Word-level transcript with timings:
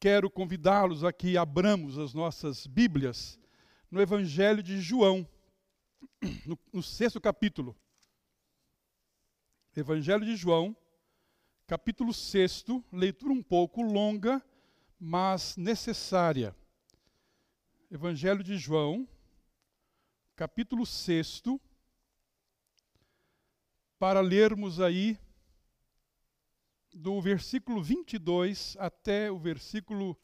quero 0.00 0.30
convidá-los 0.30 1.02
a 1.02 1.12
que 1.12 1.36
abramos 1.36 1.98
as 1.98 2.14
nossas 2.14 2.66
Bíblias 2.66 3.38
no 3.90 4.00
Evangelho 4.00 4.62
de 4.62 4.80
João, 4.80 5.26
no, 6.46 6.58
no 6.72 6.82
sexto 6.82 7.20
capítulo. 7.20 7.76
Evangelho 9.76 10.24
de 10.24 10.36
João, 10.36 10.76
capítulo 11.66 12.12
sexto, 12.12 12.84
leitura 12.92 13.32
um 13.32 13.42
pouco 13.42 13.82
longa, 13.82 14.42
mas 14.98 15.56
necessária. 15.56 16.54
Evangelho 17.90 18.42
de 18.42 18.56
João, 18.56 19.08
capítulo 20.36 20.84
sexto, 20.84 21.60
para 23.98 24.20
lermos 24.20 24.80
aí 24.80 25.18
do 26.92 27.20
versículo 27.20 27.82
22 27.82 28.76
até 28.78 29.30
o 29.30 29.38
versículo 29.38 30.18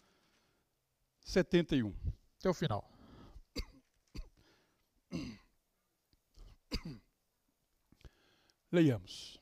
71. 1.20 1.94
Até 2.38 2.48
o 2.50 2.54
final. 2.54 2.90
Leiamos. 8.70 9.40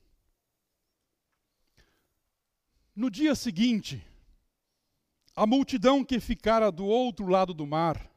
No 2.94 3.10
dia 3.10 3.34
seguinte, 3.34 4.06
a 5.34 5.46
multidão 5.46 6.04
que 6.04 6.20
ficara 6.20 6.70
do 6.70 6.84
outro 6.84 7.26
lado 7.26 7.54
do 7.54 7.66
mar 7.66 8.12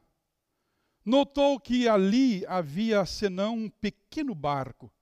notou 1.02 1.58
que 1.58 1.88
ali 1.88 2.44
havia 2.46 3.06
senão 3.06 3.56
um 3.56 3.70
pequeno 3.70 4.34
barco 4.34 4.92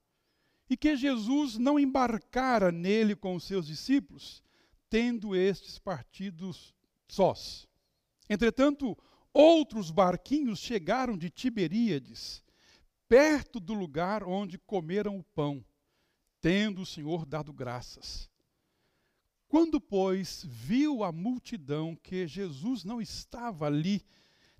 e 0.68 0.76
que 0.76 0.96
Jesus 0.96 1.58
não 1.58 1.78
embarcara 1.78 2.72
nele 2.72 3.14
com 3.14 3.34
os 3.34 3.44
seus 3.44 3.66
discípulos, 3.66 4.42
tendo 4.88 5.36
estes 5.36 5.78
partidos 5.78 6.74
sós. 7.08 7.68
Entretanto, 8.28 8.96
outros 9.32 9.90
barquinhos 9.90 10.58
chegaram 10.58 11.16
de 11.16 11.28
Tiberíades, 11.28 12.42
perto 13.08 13.60
do 13.60 13.74
lugar 13.74 14.24
onde 14.24 14.58
comeram 14.58 15.18
o 15.18 15.24
pão, 15.24 15.64
tendo 16.40 16.82
o 16.82 16.86
Senhor 16.86 17.26
dado 17.26 17.52
graças. 17.52 18.30
Quando, 19.46 19.80
pois, 19.80 20.44
viu 20.48 21.04
a 21.04 21.12
multidão 21.12 21.94
que 21.94 22.26
Jesus 22.26 22.82
não 22.82 23.00
estava 23.00 23.66
ali, 23.66 24.02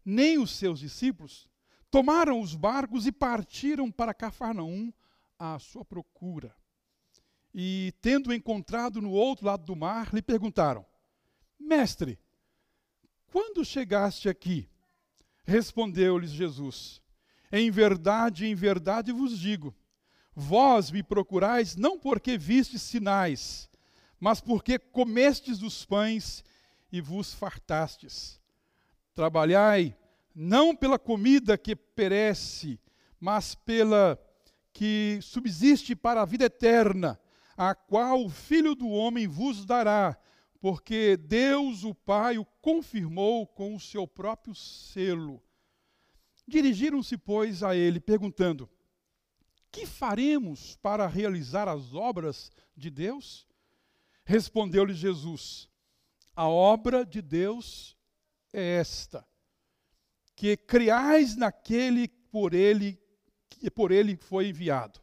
nem 0.05 0.39
os 0.39 0.50
seus 0.50 0.78
discípulos, 0.78 1.48
tomaram 1.91 2.41
os 2.41 2.55
barcos 2.55 3.06
e 3.06 3.12
partiram 3.12 3.91
para 3.91 4.14
Cafarnaum 4.14 4.92
à 5.38 5.58
sua 5.58 5.84
procura. 5.84 6.54
E, 7.54 7.92
tendo 8.00 8.32
encontrado 8.32 9.00
no 9.00 9.10
outro 9.10 9.46
lado 9.46 9.64
do 9.64 9.77
mar, 9.77 10.12
lhe 10.12 10.22
perguntaram: 10.22 10.84
Mestre, 11.58 12.18
quando 13.30 13.64
chegaste 13.64 14.28
aqui? 14.28 14.68
Respondeu-lhes 15.44 16.30
Jesus: 16.30 17.00
Em 17.52 17.70
verdade, 17.70 18.46
em 18.46 18.55
verdade 18.55 19.12
vos 19.12 19.38
digo, 19.38 19.74
vós 20.34 20.90
me 20.90 21.02
procurais 21.02 21.77
não 21.77 21.98
porque 21.98 22.36
vistes 22.36 22.82
sinais, 22.82 23.68
mas 24.18 24.40
porque 24.40 24.78
comestes 24.78 25.58
dos 25.58 25.84
pães 25.84 26.44
e 26.90 27.00
vos 27.00 27.34
fartastes. 27.34 28.40
Trabalhai 29.14 29.96
não 30.34 30.74
pela 30.74 30.98
comida 30.98 31.56
que 31.56 31.77
perece, 31.77 32.80
mas 33.20 33.55
pela 33.55 34.18
que 34.75 35.20
subsiste 35.22 35.94
para 35.94 36.20
a 36.20 36.25
vida 36.25 36.47
eterna, 36.47 37.19
a 37.56 37.77
qual 37.77 38.25
o 38.25 38.28
Filho 38.28 38.75
do 38.75 38.89
Homem 38.89 39.28
vos 39.28 39.64
dará, 39.64 40.19
porque 40.61 41.17
Deus 41.17 41.84
o 41.84 41.94
Pai 41.94 42.39
o 42.39 42.44
confirmou 42.61 43.47
com 43.47 43.77
o 43.77 43.80
seu 43.80 44.06
próprio 44.06 44.52
selo. 44.52 45.41
Dirigiram-se, 46.47 47.17
pois, 47.17 47.62
a 47.62 47.77
ele, 47.77 48.00
perguntando: 48.00 48.69
Que 49.70 49.86
faremos 49.86 50.77
para 50.83 51.06
realizar 51.06 51.68
as 51.68 51.95
obras 51.95 52.51
de 52.77 52.91
Deus? 52.91 53.46
Respondeu-lhe 54.24 54.92
Jesus: 54.92 55.70
A 56.35 56.48
obra 56.48 57.06
de 57.06 57.23
Deus 57.23 57.96
é 58.52 58.79
esta: 58.79 59.24
que 60.35 60.56
criais 60.56 61.36
naquele 61.36 62.08
por 62.08 62.52
ele 62.52 63.04
que 63.48 63.70
por 63.70 63.90
ele 63.90 64.16
foi 64.16 64.48
enviado. 64.48 65.00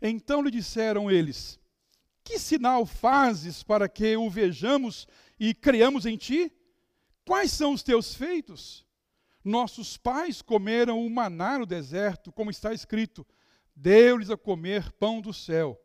Então 0.00 0.42
lhe 0.42 0.50
disseram 0.50 1.10
eles: 1.10 1.58
Que 2.24 2.38
sinal 2.38 2.84
fazes 2.86 3.62
para 3.62 3.88
que 3.88 4.16
o 4.16 4.28
vejamos 4.28 5.06
e 5.38 5.54
creamos 5.54 6.06
em 6.06 6.16
ti? 6.16 6.52
Quais 7.24 7.52
são 7.52 7.72
os 7.72 7.82
teus 7.82 8.14
feitos? 8.14 8.84
Nossos 9.44 9.96
pais 9.96 10.40
comeram 10.40 11.04
o 11.04 11.10
maná 11.10 11.58
no 11.58 11.66
deserto, 11.66 12.32
como 12.32 12.50
está 12.50 12.72
escrito: 12.72 13.26
Deu-lhes 13.74 14.30
a 14.30 14.36
comer 14.36 14.92
pão 14.92 15.20
do 15.20 15.32
céu. 15.32 15.80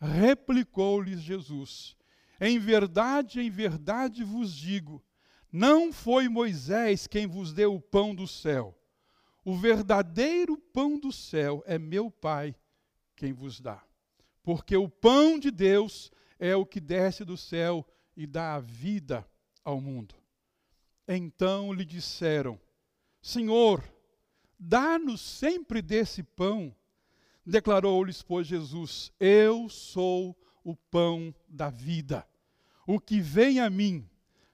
Replicou-lhes 0.00 1.20
Jesus: 1.20 1.96
Em 2.40 2.58
verdade, 2.58 3.40
em 3.40 3.50
verdade 3.50 4.24
vos 4.24 4.54
digo, 4.54 5.02
não 5.52 5.92
foi 5.92 6.28
Moisés 6.28 7.06
quem 7.06 7.26
vos 7.26 7.52
deu 7.52 7.74
o 7.74 7.80
pão 7.80 8.14
do 8.14 8.26
céu 8.26 8.76
o 9.44 9.54
verdadeiro 9.56 10.56
pão 10.56 10.98
do 10.98 11.12
céu 11.12 11.62
é 11.66 11.78
meu 11.78 12.10
Pai 12.10 12.54
quem 13.14 13.32
vos 13.32 13.60
dá. 13.60 13.84
Porque 14.42 14.76
o 14.76 14.88
pão 14.88 15.38
de 15.38 15.50
Deus 15.50 16.10
é 16.38 16.56
o 16.56 16.66
que 16.66 16.80
desce 16.80 17.24
do 17.24 17.36
céu 17.36 17.86
e 18.16 18.26
dá 18.26 18.54
a 18.54 18.60
vida 18.60 19.26
ao 19.62 19.80
mundo. 19.80 20.14
Então 21.06 21.72
lhe 21.72 21.84
disseram: 21.84 22.58
Senhor, 23.20 23.84
dá-nos 24.58 25.20
sempre 25.20 25.82
desse 25.82 26.22
pão. 26.22 26.74
Declarou-lhes, 27.44 28.22
pois, 28.22 28.46
Jesus: 28.46 29.12
Eu 29.20 29.68
sou 29.68 30.36
o 30.62 30.74
pão 30.74 31.34
da 31.46 31.68
vida. 31.68 32.26
O 32.86 32.98
que 32.98 33.20
vem 33.20 33.60
a 33.60 33.68
mim 33.68 34.08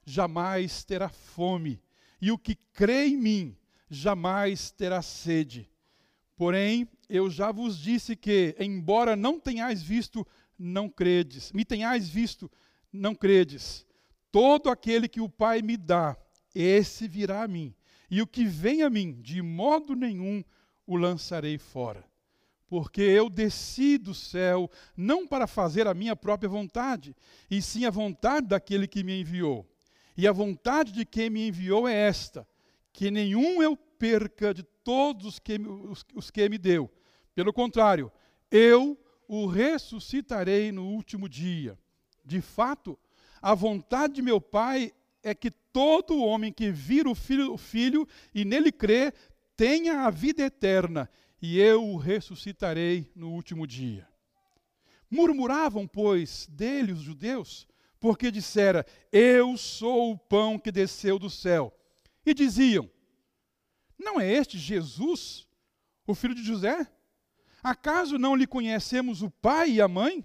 jamais 0.04 0.84
terá 0.84 1.08
fome, 1.08 1.80
e 2.20 2.32
o 2.32 2.38
que 2.38 2.54
crê 2.54 3.06
em 3.06 3.16
mim 3.16 3.56
jamais 3.90 4.70
terá 4.70 5.02
sede. 5.02 5.68
Porém, 6.36 6.88
eu 7.08 7.28
já 7.28 7.50
vos 7.50 7.76
disse 7.76 8.14
que, 8.14 8.54
embora 8.58 9.16
não 9.16 9.38
tenhais 9.38 9.82
visto, 9.82 10.26
não 10.58 10.88
credes. 10.88 11.52
Me 11.52 11.64
tenhais 11.64 12.08
visto, 12.08 12.50
não 12.92 13.14
credes. 13.14 13.84
Todo 14.30 14.70
aquele 14.70 15.08
que 15.08 15.20
o 15.20 15.28
Pai 15.28 15.60
me 15.60 15.76
dá, 15.76 16.16
esse 16.54 17.08
virá 17.08 17.42
a 17.42 17.48
mim. 17.48 17.74
E 18.10 18.22
o 18.22 18.26
que 18.26 18.44
vem 18.44 18.82
a 18.82 18.88
mim, 18.88 19.20
de 19.20 19.42
modo 19.42 19.94
nenhum 19.94 20.42
o 20.86 20.96
lançarei 20.96 21.58
fora. 21.58 22.04
Porque 22.66 23.02
eu 23.02 23.28
desci 23.28 23.98
do 23.98 24.14
céu 24.14 24.70
não 24.96 25.26
para 25.26 25.46
fazer 25.46 25.88
a 25.88 25.94
minha 25.94 26.14
própria 26.14 26.48
vontade, 26.48 27.16
e 27.50 27.60
sim 27.60 27.84
a 27.84 27.90
vontade 27.90 28.46
daquele 28.46 28.86
que 28.86 29.02
me 29.02 29.20
enviou. 29.20 29.68
E 30.16 30.26
a 30.26 30.32
vontade 30.32 30.92
de 30.92 31.04
quem 31.04 31.28
me 31.28 31.48
enviou 31.48 31.88
é 31.88 31.94
esta: 31.94 32.46
que 33.00 33.10
nenhum 33.10 33.62
eu 33.62 33.74
perca 33.74 34.52
de 34.52 34.62
todos 34.62 35.24
os 35.24 35.38
que, 35.38 35.58
os, 35.58 36.04
os 36.14 36.30
que 36.30 36.46
me 36.50 36.58
deu. 36.58 36.92
Pelo 37.34 37.50
contrário, 37.50 38.12
eu 38.50 38.94
o 39.26 39.46
ressuscitarei 39.46 40.70
no 40.70 40.84
último 40.84 41.26
dia. 41.26 41.78
De 42.22 42.42
fato, 42.42 42.98
a 43.40 43.54
vontade 43.54 44.12
de 44.16 44.20
meu 44.20 44.38
Pai 44.38 44.92
é 45.22 45.34
que 45.34 45.50
todo 45.50 46.22
homem 46.22 46.52
que 46.52 46.70
vira 46.70 47.08
o 47.08 47.14
filho, 47.14 47.54
o 47.54 47.56
filho 47.56 48.06
e 48.34 48.44
nele 48.44 48.70
crê 48.70 49.14
tenha 49.56 50.02
a 50.02 50.10
vida 50.10 50.42
eterna, 50.42 51.08
e 51.40 51.58
eu 51.58 51.82
o 51.82 51.96
ressuscitarei 51.96 53.10
no 53.16 53.30
último 53.30 53.66
dia. 53.66 54.06
Murmuravam, 55.10 55.86
pois, 55.86 56.46
dele 56.50 56.92
os 56.92 57.00
judeus, 57.00 57.66
porque 57.98 58.30
dissera: 58.30 58.84
Eu 59.10 59.56
sou 59.56 60.12
o 60.12 60.18
pão 60.18 60.58
que 60.58 60.70
desceu 60.70 61.18
do 61.18 61.30
céu. 61.30 61.74
E 62.24 62.34
diziam: 62.34 62.90
Não 63.98 64.20
é 64.20 64.30
este 64.32 64.58
Jesus, 64.58 65.46
o 66.06 66.14
filho 66.14 66.34
de 66.34 66.42
José? 66.42 66.86
Acaso 67.62 68.18
não 68.18 68.34
lhe 68.34 68.46
conhecemos 68.46 69.22
o 69.22 69.30
pai 69.30 69.72
e 69.72 69.80
a 69.80 69.88
mãe? 69.88 70.24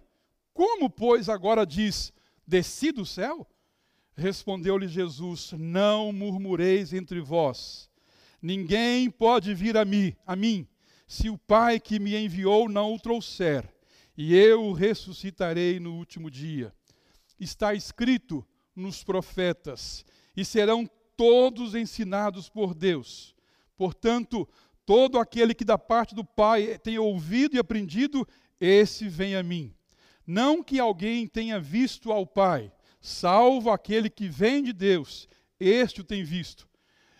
Como, 0.53 0.89
pois, 0.89 1.27
agora 1.29 1.65
diz: 1.65 2.13
Desci 2.47 2.91
do 2.91 3.05
céu? 3.05 3.47
Respondeu-lhe 4.15 4.87
Jesus: 4.87 5.51
Não 5.57 6.11
murmureis 6.13 6.93
entre 6.93 7.19
vós. 7.19 7.89
Ninguém 8.41 9.09
pode 9.09 9.53
vir 9.53 9.75
a 9.75 9.83
mim, 9.83 10.15
a 10.25 10.35
mim, 10.35 10.67
se 11.07 11.29
o 11.29 11.37
Pai 11.37 11.79
que 11.79 11.99
me 11.99 12.15
enviou 12.15 12.69
não 12.69 12.93
o 12.93 12.99
trouxer, 12.99 13.67
e 14.17 14.35
eu 14.35 14.63
o 14.65 14.73
ressuscitarei 14.73 15.79
no 15.79 15.95
último 15.95 16.29
dia. 16.29 16.73
Está 17.39 17.73
escrito 17.73 18.45
nos 18.75 19.03
profetas: 19.03 20.05
E 20.37 20.45
serão 20.45 20.87
todos 21.15 21.75
ensinados 21.75 22.49
por 22.49 22.73
Deus. 22.73 23.35
Portanto, 23.75 24.47
todo 24.85 25.19
aquele 25.19 25.53
que 25.53 25.65
da 25.65 25.77
parte 25.77 26.13
do 26.15 26.23
Pai 26.23 26.77
tem 26.79 26.97
ouvido 26.97 27.55
e 27.55 27.59
aprendido, 27.59 28.27
esse 28.59 29.07
vem 29.07 29.35
a 29.35 29.43
mim. 29.43 29.73
Não 30.25 30.63
que 30.63 30.79
alguém 30.79 31.27
tenha 31.27 31.59
visto 31.59 32.11
ao 32.11 32.25
Pai, 32.25 32.71
salvo 32.99 33.69
aquele 33.69 34.09
que 34.09 34.27
vem 34.27 34.63
de 34.63 34.73
Deus, 34.73 35.27
este 35.59 36.01
o 36.01 36.03
tem 36.03 36.23
visto. 36.23 36.67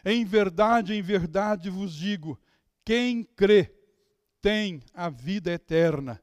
Em 0.03 0.23
verdade, 0.23 0.93
em 0.93 1.01
verdade 1.01 1.69
vos 1.69 1.93
digo: 1.93 2.39
quem 2.83 3.23
crê 3.23 3.73
tem 4.41 4.81
a 4.93 5.09
vida 5.09 5.51
eterna. 5.51 6.21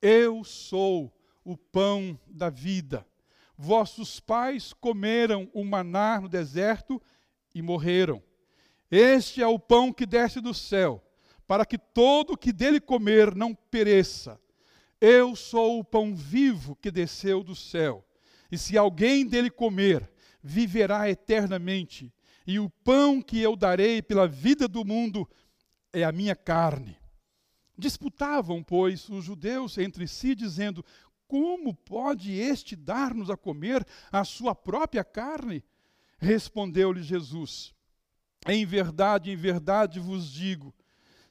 Eu 0.00 0.44
sou 0.44 1.12
o 1.44 1.56
pão 1.56 2.18
da 2.28 2.48
vida. 2.48 3.04
Vossos 3.60 4.20
pais 4.20 4.72
comeram 4.72 5.50
o 5.52 5.64
maná 5.64 6.20
no 6.20 6.28
deserto 6.28 7.02
e 7.52 7.60
morreram. 7.60 8.22
Este 8.88 9.42
é 9.42 9.46
o 9.48 9.58
pão 9.58 9.92
que 9.92 10.06
desce 10.06 10.40
do 10.40 10.54
céu, 10.54 11.02
para 11.44 11.66
que 11.66 11.76
todo 11.76 12.38
que 12.38 12.52
dele 12.52 12.80
comer 12.80 13.34
não 13.34 13.52
pereça. 13.52 14.40
Eu 15.00 15.34
sou 15.34 15.80
o 15.80 15.84
pão 15.84 16.14
vivo 16.14 16.76
que 16.76 16.88
desceu 16.88 17.42
do 17.42 17.56
céu. 17.56 18.04
E 18.50 18.56
se 18.56 18.78
alguém 18.78 19.26
dele 19.26 19.50
comer, 19.50 20.08
viverá 20.40 21.10
eternamente. 21.10 22.12
E 22.46 22.60
o 22.60 22.70
pão 22.70 23.20
que 23.20 23.40
eu 23.40 23.56
darei 23.56 24.00
pela 24.00 24.28
vida 24.28 24.68
do 24.68 24.84
mundo 24.84 25.28
é 25.92 26.04
a 26.04 26.12
minha 26.12 26.36
carne. 26.36 26.96
Disputavam, 27.76 28.62
pois, 28.62 29.08
os 29.08 29.24
judeus 29.24 29.78
entre 29.78 30.08
si, 30.08 30.34
dizendo: 30.34 30.84
Como 31.28 31.74
pode 31.74 32.32
este 32.32 32.74
dar-nos 32.74 33.28
a 33.28 33.36
comer 33.36 33.86
a 34.10 34.24
sua 34.24 34.54
própria 34.54 35.04
carne? 35.04 35.62
Respondeu-lhe 36.16 37.02
Jesus: 37.02 37.74
Em 38.46 38.64
verdade, 38.64 39.30
em 39.30 39.36
verdade 39.36 40.00
vos 40.00 40.32
digo: 40.32 40.74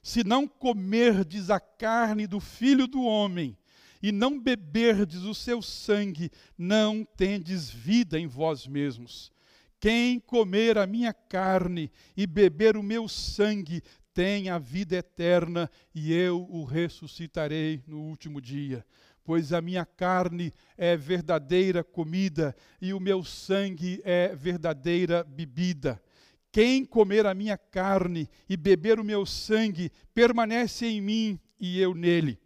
se 0.00 0.22
não 0.22 0.46
comerdes 0.46 1.50
a 1.50 1.58
carne 1.58 2.26
do 2.26 2.38
filho 2.38 2.86
do 2.86 3.02
homem 3.02 3.58
e 4.00 4.12
não 4.12 4.38
beberdes 4.38 5.22
o 5.22 5.34
seu 5.34 5.60
sangue, 5.60 6.30
não 6.56 7.04
tendes 7.04 7.68
vida 7.68 8.18
em 8.18 8.26
vós 8.28 8.68
mesmos. 8.68 9.32
Quem 9.80 10.18
comer 10.20 10.78
a 10.78 10.86
minha 10.86 11.12
carne 11.12 11.90
e 12.16 12.26
beber 12.26 12.76
o 12.76 12.82
meu 12.82 13.08
sangue 13.08 13.82
tem 14.14 14.48
a 14.48 14.58
vida 14.58 14.96
eterna, 14.96 15.70
e 15.94 16.12
eu 16.12 16.44
o 16.50 16.64
ressuscitarei 16.64 17.82
no 17.86 18.00
último 18.00 18.40
dia. 18.40 18.84
Pois 19.28 19.52
a 19.52 19.60
minha 19.60 19.84
carne 19.84 20.54
é 20.74 20.96
verdadeira 20.96 21.84
comida 21.84 22.56
e 22.80 22.94
o 22.94 22.98
meu 22.98 23.22
sangue 23.22 24.00
é 24.02 24.34
verdadeira 24.34 25.22
bebida. 25.22 26.02
Quem 26.50 26.82
comer 26.82 27.26
a 27.26 27.34
minha 27.34 27.58
carne 27.58 28.26
e 28.48 28.56
beber 28.56 28.98
o 28.98 29.04
meu 29.04 29.26
sangue 29.26 29.92
permanece 30.14 30.86
em 30.86 31.02
mim 31.02 31.38
e 31.60 31.78
eu 31.78 31.92
nele. 31.92 32.40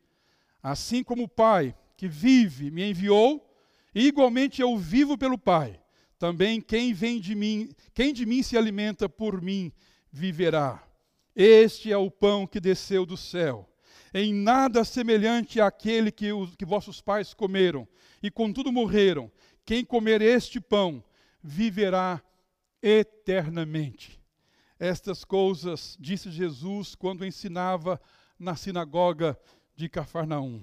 Assim 0.61 1.05
como 1.05 1.23
o 1.23 1.29
Pai 1.29 1.73
que 1.97 2.09
vive 2.09 2.69
me 2.69 2.91
enviou, 2.91 3.49
igualmente 3.95 4.61
eu 4.61 4.77
vivo 4.77 5.17
pelo 5.17 5.39
Pai. 5.39 5.81
Também 6.19 6.61
quem 6.61 6.93
vem 6.93 7.21
de 7.21 7.37
mim, 7.37 7.71
quem 7.95 8.13
de 8.13 8.27
mim 8.27 8.43
se 8.43 8.59
alimenta 8.59 9.09
por 9.09 9.41
mim, 9.41 9.71
viverá. 10.11 10.85
Este 11.33 11.93
é 11.93 11.97
o 11.97 12.11
pão 12.11 12.45
que 12.45 12.59
desceu 12.59 13.07
do 13.07 13.17
céu. 13.17 13.72
Em 14.15 14.33
nada 14.33 14.85
semelhante 14.85 15.61
àquele 15.61 16.13
que, 16.13 16.33
os, 16.33 16.55
que 16.55 16.65
vossos 16.65 17.01
pais 17.01 17.33
comeram, 17.33 17.89
e 18.23 18.31
contudo 18.31 18.71
morreram. 18.71 19.31
Quem 19.65 19.85
comer 19.85 20.21
este 20.21 20.61
pão 20.61 21.03
viverá 21.43 22.23
eternamente. 22.83 24.21
Estas 24.79 25.25
coisas 25.25 25.97
disse 26.01 26.31
Jesus 26.31 26.95
quando 26.95 27.25
ensinava 27.25 28.01
na 28.39 28.57
sinagoga 28.57 29.39
de 29.75 29.89
Cafarnaum. 29.89 30.63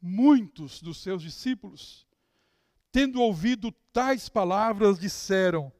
Muitos 0.00 0.82
dos 0.82 0.98
seus 0.98 1.22
discípulos, 1.22 2.06
tendo 2.90 3.20
ouvido 3.20 3.70
tais 3.92 4.28
palavras, 4.28 4.98
disseram: 4.98 5.72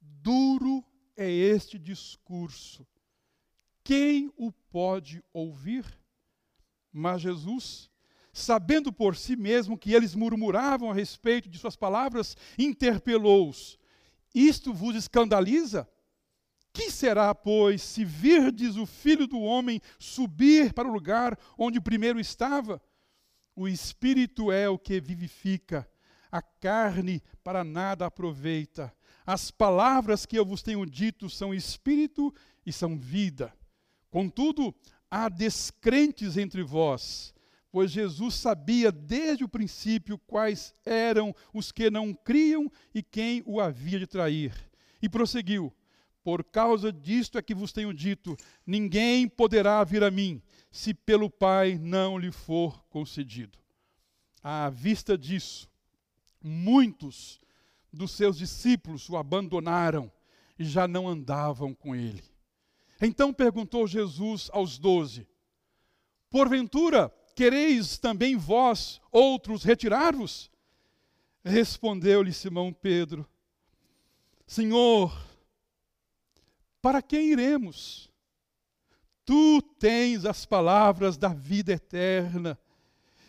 Duro 0.00 0.84
é 1.16 1.30
este 1.30 1.78
discurso. 1.78 2.86
Quem 3.82 4.32
o 4.36 4.50
pode 4.50 5.22
ouvir? 5.32 5.84
Mas 6.98 7.20
Jesus, 7.20 7.90
sabendo 8.32 8.90
por 8.90 9.16
si 9.16 9.36
mesmo 9.36 9.76
que 9.76 9.92
eles 9.92 10.14
murmuravam 10.14 10.90
a 10.90 10.94
respeito 10.94 11.46
de 11.46 11.58
suas 11.58 11.76
palavras, 11.76 12.34
interpelou-os: 12.58 13.78
Isto 14.34 14.72
vos 14.72 14.96
escandaliza? 14.96 15.86
Que 16.72 16.90
será, 16.90 17.34
pois, 17.34 17.82
se 17.82 18.02
virdes 18.02 18.76
o 18.76 18.86
filho 18.86 19.26
do 19.26 19.38
homem 19.40 19.78
subir 19.98 20.72
para 20.72 20.88
o 20.88 20.92
lugar 20.92 21.38
onde 21.58 21.80
primeiro 21.82 22.18
estava? 22.18 22.80
O 23.54 23.68
espírito 23.68 24.50
é 24.50 24.66
o 24.66 24.78
que 24.78 24.98
vivifica, 24.98 25.86
a 26.32 26.40
carne 26.40 27.22
para 27.44 27.62
nada 27.62 28.06
aproveita. 28.06 28.90
As 29.26 29.50
palavras 29.50 30.24
que 30.24 30.38
eu 30.38 30.46
vos 30.46 30.62
tenho 30.62 30.86
dito 30.86 31.28
são 31.28 31.52
espírito 31.52 32.34
e 32.64 32.72
são 32.72 32.98
vida. 32.98 33.52
Contudo, 34.10 34.74
há 35.10 35.28
descrentes 35.28 36.36
entre 36.36 36.62
vós, 36.62 37.34
pois 37.70 37.90
Jesus 37.90 38.34
sabia 38.34 38.90
desde 38.90 39.44
o 39.44 39.48
princípio 39.48 40.18
quais 40.18 40.74
eram 40.84 41.34
os 41.52 41.70
que 41.70 41.90
não 41.90 42.14
criam 42.14 42.70
e 42.94 43.02
quem 43.02 43.42
o 43.46 43.60
havia 43.60 43.98
de 43.98 44.06
trair. 44.06 44.54
E 45.00 45.08
prosseguiu: 45.08 45.72
por 46.26 46.42
causa 46.42 46.92
disto 46.92 47.38
é 47.38 47.42
que 47.42 47.54
vos 47.54 47.72
tenho 47.72 47.94
dito: 47.94 48.36
ninguém 48.66 49.28
poderá 49.28 49.84
vir 49.84 50.02
a 50.02 50.10
mim, 50.10 50.42
se 50.72 50.92
pelo 50.92 51.30
Pai 51.30 51.78
não 51.78 52.18
lhe 52.18 52.32
for 52.32 52.84
concedido. 52.86 53.56
À 54.42 54.68
vista 54.68 55.16
disso, 55.16 55.70
muitos 56.42 57.40
dos 57.92 58.10
seus 58.10 58.36
discípulos 58.36 59.08
o 59.08 59.16
abandonaram 59.16 60.10
e 60.58 60.64
já 60.64 60.88
não 60.88 61.06
andavam 61.08 61.72
com 61.72 61.94
ele. 61.94 62.24
Então 63.00 63.32
perguntou 63.32 63.86
Jesus 63.86 64.48
aos 64.52 64.78
doze: 64.78 65.26
Porventura, 66.30 67.12
quereis 67.34 67.98
também 67.98 68.36
vós, 68.36 69.00
outros, 69.10 69.62
retirar-vos? 69.62 70.50
Respondeu-lhe 71.44 72.32
Simão 72.32 72.72
Pedro: 72.72 73.28
Senhor, 74.46 75.16
para 76.80 77.02
quem 77.02 77.30
iremos? 77.30 78.10
Tu 79.24 79.60
tens 79.78 80.24
as 80.24 80.46
palavras 80.46 81.16
da 81.16 81.28
vida 81.28 81.72
eterna, 81.72 82.58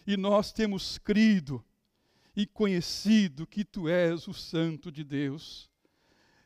e 0.06 0.16
nós 0.16 0.52
temos 0.52 0.98
crido 1.00 1.64
e 2.36 2.46
conhecido 2.46 3.48
que 3.48 3.66
tu 3.66 3.90
és 3.90 4.28
o 4.28 4.34
Santo 4.34 4.92
de 4.92 5.04
Deus. 5.04 5.68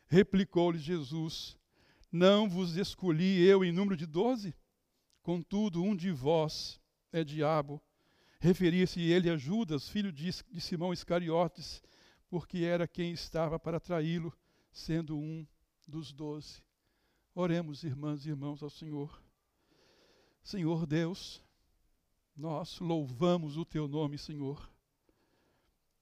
Replicou-lhe 0.08 0.78
Jesus: 0.78 1.58
Não 2.12 2.46
vos 2.46 2.76
escolhi 2.76 3.42
eu 3.42 3.64
em 3.64 3.72
número 3.72 3.96
de 3.96 4.04
doze? 4.04 4.54
Contudo, 5.22 5.82
um 5.82 5.96
de 5.96 6.12
vós 6.12 6.78
é 7.10 7.24
diabo. 7.24 7.82
Referia-se 8.38 9.00
ele 9.00 9.30
a 9.30 9.36
Judas, 9.38 9.88
filho 9.88 10.12
de, 10.12 10.30
de 10.30 10.60
Simão 10.60 10.92
Iscariotes, 10.92 11.82
porque 12.28 12.58
era 12.58 12.86
quem 12.86 13.12
estava 13.12 13.58
para 13.58 13.80
traí-lo, 13.80 14.36
sendo 14.70 15.16
um 15.16 15.46
dos 15.88 16.12
doze. 16.12 16.62
Oremos, 17.34 17.82
irmãs 17.82 18.26
e 18.26 18.28
irmãos, 18.28 18.62
ao 18.62 18.68
Senhor. 18.68 19.22
Senhor 20.42 20.84
Deus, 20.84 21.42
nós 22.36 22.78
louvamos 22.78 23.56
o 23.56 23.64
teu 23.64 23.88
nome, 23.88 24.18
Senhor. 24.18 24.70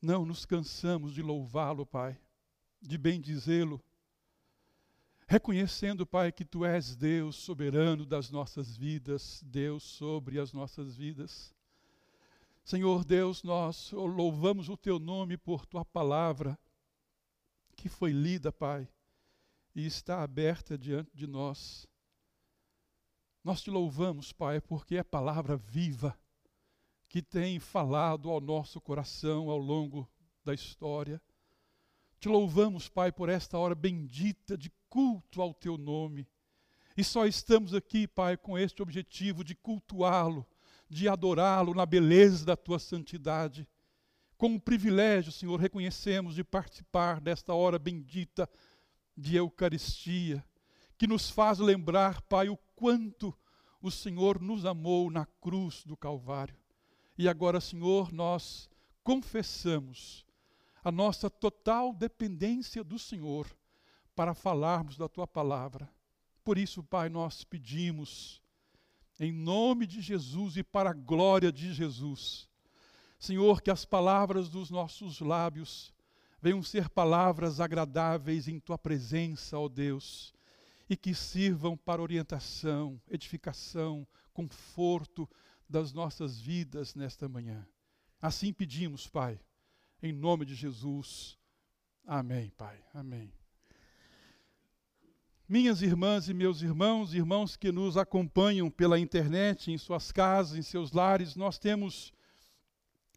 Não 0.02 0.26
nos 0.26 0.44
cansamos 0.44 1.14
de 1.14 1.22
louvá-lo, 1.22 1.86
Pai, 1.86 2.18
de 2.80 2.98
bendizê-lo, 2.98 3.80
reconhecendo, 5.30 6.04
Pai, 6.04 6.32
que 6.32 6.44
tu 6.44 6.64
és 6.64 6.96
Deus 6.96 7.36
soberano 7.36 8.04
das 8.04 8.32
nossas 8.32 8.76
vidas, 8.76 9.40
Deus 9.46 9.84
sobre 9.84 10.40
as 10.40 10.52
nossas 10.52 10.96
vidas. 10.96 11.54
Senhor 12.64 13.04
Deus, 13.04 13.44
nós 13.44 13.92
louvamos 13.92 14.68
o 14.68 14.76
teu 14.76 14.98
nome 14.98 15.36
por 15.36 15.64
tua 15.64 15.84
palavra 15.84 16.58
que 17.76 17.88
foi 17.88 18.10
lida, 18.10 18.50
Pai 18.50 18.88
e 19.72 19.86
está 19.86 20.24
aberta 20.24 20.76
diante 20.76 21.16
de 21.16 21.28
nós. 21.28 21.86
Nós 23.44 23.62
te 23.62 23.70
louvamos, 23.70 24.32
Pai, 24.32 24.60
porque 24.60 24.96
é 24.96 25.04
palavra 25.04 25.56
viva 25.56 26.18
que 27.08 27.22
tem 27.22 27.60
falado 27.60 28.28
ao 28.28 28.40
nosso 28.40 28.80
coração 28.80 29.48
ao 29.48 29.58
longo 29.58 30.10
da 30.44 30.52
história. 30.52 31.22
Te 32.18 32.28
louvamos, 32.28 32.88
Pai, 32.88 33.12
por 33.12 33.28
esta 33.28 33.56
hora 33.56 33.76
bendita 33.76 34.58
de 34.58 34.70
culto 34.90 35.40
ao 35.40 35.54
teu 35.54 35.78
nome. 35.78 36.26
E 36.96 37.04
só 37.04 37.24
estamos 37.24 37.72
aqui, 37.72 38.06
Pai, 38.08 38.36
com 38.36 38.58
este 38.58 38.82
objetivo 38.82 39.44
de 39.44 39.54
cultuá-lo, 39.54 40.44
de 40.88 41.08
adorá-lo 41.08 41.72
na 41.72 41.86
beleza 41.86 42.44
da 42.44 42.56
tua 42.56 42.80
santidade. 42.80 43.66
Com 44.36 44.56
o 44.56 44.60
privilégio, 44.60 45.30
Senhor, 45.30 45.58
reconhecemos 45.58 46.34
de 46.34 46.42
participar 46.42 47.20
desta 47.20 47.54
hora 47.54 47.78
bendita 47.78 48.50
de 49.16 49.36
Eucaristia, 49.36 50.44
que 50.98 51.06
nos 51.06 51.30
faz 51.30 51.58
lembrar, 51.60 52.20
Pai, 52.22 52.48
o 52.48 52.56
quanto 52.74 53.32
o 53.80 53.90
Senhor 53.90 54.40
nos 54.40 54.66
amou 54.66 55.10
na 55.10 55.24
cruz 55.24 55.84
do 55.84 55.96
Calvário. 55.96 56.56
E 57.16 57.28
agora, 57.28 57.60
Senhor, 57.60 58.12
nós 58.12 58.68
confessamos 59.04 60.26
a 60.82 60.90
nossa 60.90 61.30
total 61.30 61.94
dependência 61.94 62.82
do 62.82 62.98
Senhor 62.98 63.46
para 64.20 64.34
falarmos 64.34 64.98
da 64.98 65.08
tua 65.08 65.26
palavra. 65.26 65.90
Por 66.44 66.58
isso, 66.58 66.82
Pai, 66.82 67.08
nós 67.08 67.42
pedimos, 67.42 68.42
em 69.18 69.32
nome 69.32 69.86
de 69.86 70.02
Jesus 70.02 70.58
e 70.58 70.62
para 70.62 70.90
a 70.90 70.92
glória 70.92 71.50
de 71.50 71.72
Jesus, 71.72 72.46
Senhor, 73.18 73.62
que 73.62 73.70
as 73.70 73.86
palavras 73.86 74.50
dos 74.50 74.70
nossos 74.70 75.20
lábios 75.20 75.90
venham 76.38 76.62
ser 76.62 76.90
palavras 76.90 77.60
agradáveis 77.60 78.46
em 78.46 78.60
tua 78.60 78.76
presença, 78.76 79.58
ó 79.58 79.70
Deus, 79.70 80.34
e 80.86 80.98
que 80.98 81.14
sirvam 81.14 81.74
para 81.74 82.02
orientação, 82.02 83.00
edificação, 83.08 84.06
conforto 84.34 85.26
das 85.66 85.94
nossas 85.94 86.38
vidas 86.38 86.94
nesta 86.94 87.26
manhã. 87.26 87.66
Assim 88.20 88.52
pedimos, 88.52 89.06
Pai, 89.06 89.40
em 90.02 90.12
nome 90.12 90.44
de 90.44 90.54
Jesus. 90.54 91.38
Amém, 92.04 92.50
Pai. 92.50 92.84
Amém. 92.92 93.39
Minhas 95.52 95.82
irmãs 95.82 96.28
e 96.28 96.32
meus 96.32 96.62
irmãos, 96.62 97.12
irmãos 97.12 97.56
que 97.56 97.72
nos 97.72 97.96
acompanham 97.96 98.70
pela 98.70 99.00
internet, 99.00 99.72
em 99.72 99.76
suas 99.76 100.12
casas, 100.12 100.56
em 100.56 100.62
seus 100.62 100.92
lares, 100.92 101.34
nós 101.34 101.58
temos, 101.58 102.12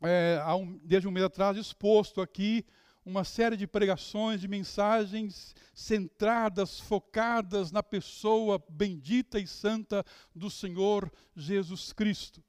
é, 0.02 0.40
desde 0.84 1.08
um 1.08 1.12
mês 1.12 1.28
atrás, 1.28 1.56
exposto 1.56 2.22
aqui 2.22 2.66
uma 3.06 3.24
série 3.24 3.56
de 3.56 3.68
pregações, 3.68 4.42
de 4.42 4.48
mensagens 4.48 5.56
centradas, 5.76 6.80
focadas 6.80 7.72
na 7.72 7.84
pessoa 7.84 8.60
bendita 8.68 9.38
e 9.38 9.46
santa 9.46 10.04
do 10.34 10.50
Senhor 10.50 11.14
Jesus 11.36 11.94
Cristo. 11.94 12.44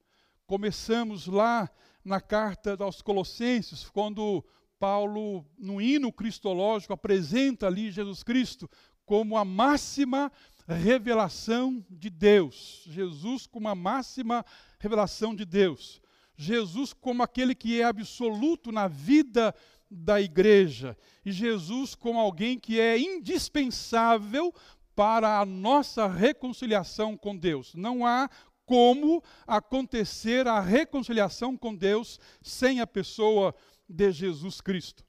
Começamos 0.46 1.26
lá 1.26 1.70
na 2.02 2.22
carta 2.22 2.74
aos 2.82 3.02
Colossenses, 3.02 3.86
quando 3.90 4.42
Paulo, 4.78 5.46
no 5.58 5.80
hino 5.80 6.10
cristológico, 6.10 6.94
apresenta 6.94 7.66
ali 7.66 7.90
Jesus 7.90 8.22
Cristo 8.22 8.68
como 9.04 9.37
a 9.37 9.44
máxima 9.44 10.30
revelação 10.66 11.84
de 11.90 12.08
Deus. 12.11 12.84
Jesus 12.87 13.46
como 13.46 13.68
a 13.68 13.75
máxima 13.75 14.44
revelação 14.78 15.34
de 15.34 15.44
Deus. 15.44 16.00
Jesus 16.37 16.92
como 16.92 17.23
aquele 17.23 17.54
que 17.54 17.80
é 17.80 17.84
absoluto 17.84 18.73
na 18.73 18.88
vida 18.88 19.54
da 19.90 20.20
igreja. 20.20 20.96
E 21.25 21.30
Jesus 21.30 21.94
como 21.94 22.18
alguém 22.18 22.58
que 22.58 22.80
é 22.80 22.99
indispensável 22.99 24.52
para 24.94 25.40
a 25.40 25.44
nossa 25.44 26.06
reconciliação 26.06 27.16
com 27.16 27.37
Deus. 27.37 27.75
Não 27.75 28.06
há 28.06 28.28
como 28.64 29.23
acontecer 29.46 30.49
a 30.49 30.61
reconciliação 30.61 31.56
com 31.56 31.75
Deus 31.75 32.18
sem 32.42 32.80
a 32.80 32.87
pessoa 32.87 33.54
de 33.88 34.11
Jesus 34.11 34.61
Cristo. 34.61 35.04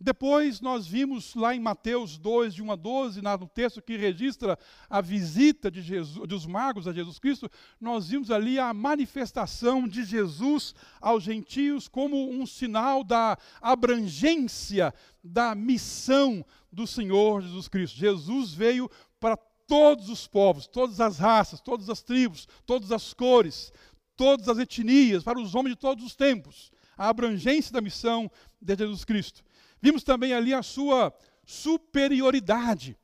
Depois 0.00 0.60
nós 0.60 0.86
vimos 0.86 1.34
lá 1.34 1.54
em 1.54 1.60
Mateus 1.60 2.18
2, 2.18 2.54
de 2.54 2.62
1 2.62 2.72
a 2.72 2.76
12, 2.76 3.22
no 3.22 3.48
texto 3.48 3.80
que 3.80 3.96
registra 3.96 4.58
a 4.90 5.00
visita 5.00 5.70
de 5.70 5.80
Jesus, 5.80 6.26
dos 6.28 6.44
magos 6.44 6.88
a 6.88 6.92
Jesus 6.92 7.18
Cristo, 7.18 7.48
nós 7.80 8.08
vimos 8.08 8.30
ali 8.30 8.58
a 8.58 8.74
manifestação 8.74 9.86
de 9.86 10.04
Jesus 10.04 10.74
aos 11.00 11.22
gentios 11.22 11.86
como 11.86 12.28
um 12.28 12.44
sinal 12.44 13.04
da 13.04 13.38
abrangência 13.62 14.92
da 15.22 15.54
missão 15.54 16.44
do 16.72 16.86
Senhor 16.86 17.40
Jesus 17.42 17.68
Cristo. 17.68 17.96
Jesus 17.96 18.52
veio 18.52 18.90
para 19.20 19.36
todos 19.66 20.08
os 20.10 20.26
povos, 20.26 20.66
todas 20.66 21.00
as 21.00 21.18
raças, 21.18 21.60
todas 21.60 21.88
as 21.88 22.02
tribos, 22.02 22.48
todas 22.66 22.90
as 22.90 23.14
cores, 23.14 23.72
todas 24.16 24.48
as 24.48 24.58
etnias, 24.58 25.22
para 25.22 25.40
os 25.40 25.54
homens 25.54 25.76
de 25.76 25.80
todos 25.80 26.04
os 26.04 26.16
tempos. 26.16 26.70
A 26.96 27.08
abrangência 27.08 27.72
da 27.72 27.80
missão 27.80 28.30
de 28.60 28.76
Jesus 28.76 29.04
Cristo. 29.04 29.42
Vimos 29.84 30.02
também 30.02 30.32
ali 30.32 30.54
a 30.54 30.62
sua 30.62 31.12
superioridade. 31.44 32.96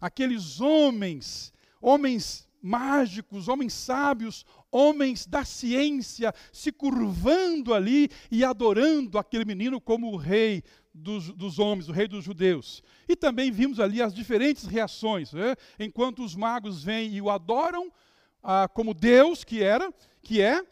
Aqueles 0.00 0.58
homens, 0.58 1.52
homens 1.82 2.48
mágicos, 2.62 3.46
homens 3.46 3.74
sábios, 3.74 4.46
homens 4.72 5.26
da 5.26 5.44
ciência, 5.44 6.32
se 6.50 6.72
curvando 6.72 7.74
ali 7.74 8.08
e 8.30 8.42
adorando 8.42 9.18
aquele 9.18 9.44
menino 9.44 9.78
como 9.78 10.10
o 10.10 10.16
rei 10.16 10.64
dos, 10.94 11.30
dos 11.34 11.58
homens, 11.58 11.90
o 11.90 11.92
rei 11.92 12.08
dos 12.08 12.24
judeus. 12.24 12.82
E 13.06 13.14
também 13.14 13.50
vimos 13.50 13.78
ali 13.78 14.00
as 14.00 14.14
diferentes 14.14 14.64
reações. 14.64 15.30
Né? 15.30 15.54
Enquanto 15.78 16.24
os 16.24 16.34
magos 16.34 16.82
vêm 16.82 17.12
e 17.12 17.20
o 17.20 17.28
adoram 17.28 17.92
ah, 18.42 18.66
como 18.66 18.94
Deus 18.94 19.44
que 19.44 19.62
era, 19.62 19.92
que 20.22 20.40
é, 20.40 20.64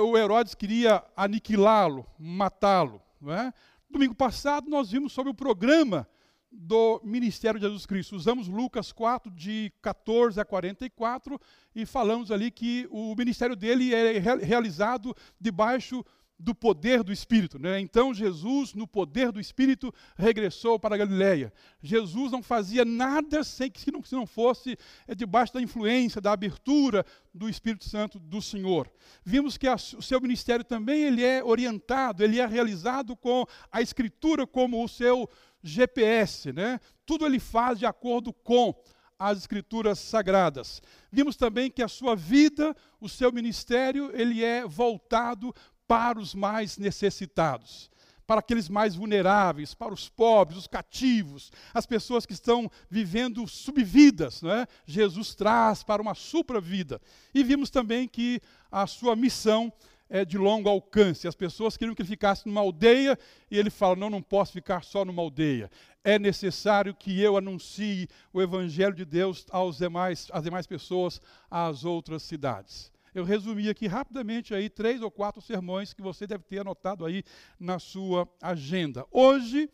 o 0.00 0.16
Herodes 0.16 0.54
queria 0.54 1.04
aniquilá-lo, 1.14 2.06
matá-lo. 2.18 3.02
É? 3.26 3.52
Domingo 3.90 4.14
passado 4.14 4.68
nós 4.68 4.90
vimos 4.90 5.12
sobre 5.14 5.30
o 5.30 5.34
programa 5.34 6.06
do 6.52 7.00
ministério 7.02 7.58
de 7.58 7.66
Jesus 7.66 7.86
Cristo. 7.86 8.16
Usamos 8.16 8.46
Lucas 8.46 8.92
4, 8.92 9.30
de 9.30 9.72
14 9.80 10.38
a 10.38 10.44
44, 10.44 11.40
e 11.74 11.86
falamos 11.86 12.30
ali 12.30 12.50
que 12.50 12.86
o 12.90 13.14
ministério 13.14 13.56
dele 13.56 13.94
é 13.94 14.18
realizado 14.18 15.14
debaixo 15.40 16.04
do 16.38 16.54
poder 16.54 17.02
do 17.02 17.12
Espírito. 17.12 17.58
Né? 17.58 17.80
Então 17.80 18.14
Jesus, 18.14 18.72
no 18.74 18.86
poder 18.86 19.32
do 19.32 19.40
Espírito, 19.40 19.92
regressou 20.16 20.78
para 20.78 20.94
a 20.94 20.98
Galiléia. 20.98 21.52
Jesus 21.82 22.30
não 22.30 22.42
fazia 22.42 22.84
nada 22.84 23.42
sem 23.42 23.70
que 23.70 23.80
se 23.80 23.90
não, 23.90 24.02
se 24.04 24.14
não 24.14 24.26
fosse 24.26 24.78
é, 25.06 25.14
debaixo 25.14 25.54
da 25.54 25.60
influência, 25.60 26.20
da 26.20 26.32
abertura 26.32 27.04
do 27.34 27.48
Espírito 27.48 27.88
Santo 27.88 28.18
do 28.18 28.40
Senhor. 28.40 28.90
Vimos 29.24 29.56
que 29.56 29.66
a, 29.66 29.74
o 29.74 30.02
seu 30.02 30.20
ministério 30.20 30.64
também 30.64 31.02
ele 31.02 31.24
é 31.24 31.42
orientado, 31.42 32.22
ele 32.22 32.38
é 32.38 32.46
realizado 32.46 33.16
com 33.16 33.44
a 33.72 33.82
Escritura 33.82 34.46
como 34.46 34.82
o 34.84 34.88
seu 34.88 35.28
GPS. 35.62 36.52
Né? 36.52 36.78
Tudo 37.04 37.26
ele 37.26 37.40
faz 37.40 37.78
de 37.78 37.86
acordo 37.86 38.32
com 38.32 38.74
as 39.18 39.38
escrituras 39.38 39.98
sagradas. 39.98 40.80
Vimos 41.10 41.36
também 41.36 41.70
que 41.70 41.82
a 41.82 41.88
sua 41.88 42.14
vida, 42.14 42.74
o 43.00 43.08
seu 43.08 43.32
ministério, 43.32 44.12
ele 44.14 44.44
é 44.44 44.64
voltado 44.64 45.52
para 45.88 46.18
os 46.20 46.34
mais 46.34 46.76
necessitados, 46.76 47.90
para 48.26 48.40
aqueles 48.40 48.68
mais 48.68 48.94
vulneráveis, 48.94 49.72
para 49.72 49.94
os 49.94 50.06
pobres, 50.06 50.58
os 50.58 50.66
cativos, 50.66 51.50
as 51.72 51.86
pessoas 51.86 52.26
que 52.26 52.34
estão 52.34 52.70
vivendo 52.90 53.48
subvidas, 53.48 54.42
não 54.42 54.52
é? 54.52 54.66
Jesus 54.84 55.34
traz 55.34 55.82
para 55.82 56.02
uma 56.02 56.14
supra-vida. 56.14 57.00
E 57.34 57.42
vimos 57.42 57.70
também 57.70 58.06
que 58.06 58.38
a 58.70 58.86
sua 58.86 59.16
missão 59.16 59.72
é 60.10 60.26
de 60.26 60.36
longo 60.36 60.68
alcance. 60.68 61.26
As 61.26 61.34
pessoas 61.34 61.78
queriam 61.78 61.94
que 61.94 62.02
ele 62.02 62.08
ficasse 62.08 62.46
numa 62.46 62.60
aldeia 62.60 63.18
e 63.50 63.58
ele 63.58 63.70
fala: 63.70 63.96
Não, 63.96 64.10
não 64.10 64.22
posso 64.22 64.52
ficar 64.52 64.84
só 64.84 65.06
numa 65.06 65.22
aldeia. 65.22 65.70
É 66.04 66.18
necessário 66.18 66.94
que 66.94 67.18
eu 67.18 67.36
anuncie 67.36 68.08
o 68.30 68.42
evangelho 68.42 68.94
de 68.94 69.06
Deus 69.06 69.46
aos 69.50 69.78
demais, 69.78 70.28
às 70.32 70.42
demais 70.42 70.66
pessoas, 70.66 71.18
às 71.50 71.82
outras 71.84 72.22
cidades 72.22 72.92
eu 73.14 73.24
resumi 73.24 73.68
aqui 73.68 73.86
rapidamente 73.86 74.54
aí 74.54 74.68
três 74.68 75.02
ou 75.02 75.10
quatro 75.10 75.40
sermões 75.40 75.92
que 75.92 76.02
você 76.02 76.26
deve 76.26 76.44
ter 76.44 76.60
anotado 76.60 77.04
aí 77.04 77.22
na 77.58 77.78
sua 77.78 78.28
agenda. 78.40 79.06
Hoje, 79.10 79.70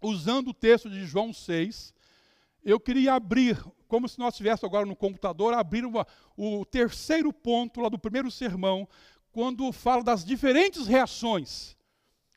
usando 0.00 0.48
o 0.48 0.54
texto 0.54 0.90
de 0.90 1.04
João 1.04 1.32
6, 1.32 1.94
eu 2.64 2.78
queria 2.78 3.14
abrir, 3.14 3.58
como 3.88 4.08
se 4.08 4.18
nós 4.18 4.34
estivéssemos 4.34 4.64
agora 4.64 4.86
no 4.86 4.96
computador, 4.96 5.54
abrir 5.54 5.84
uma, 5.84 6.06
o 6.36 6.64
terceiro 6.64 7.32
ponto 7.32 7.80
lá 7.80 7.88
do 7.88 7.98
primeiro 7.98 8.30
sermão, 8.30 8.88
quando 9.32 9.72
fala 9.72 10.04
das 10.04 10.24
diferentes 10.24 10.86
reações. 10.86 11.76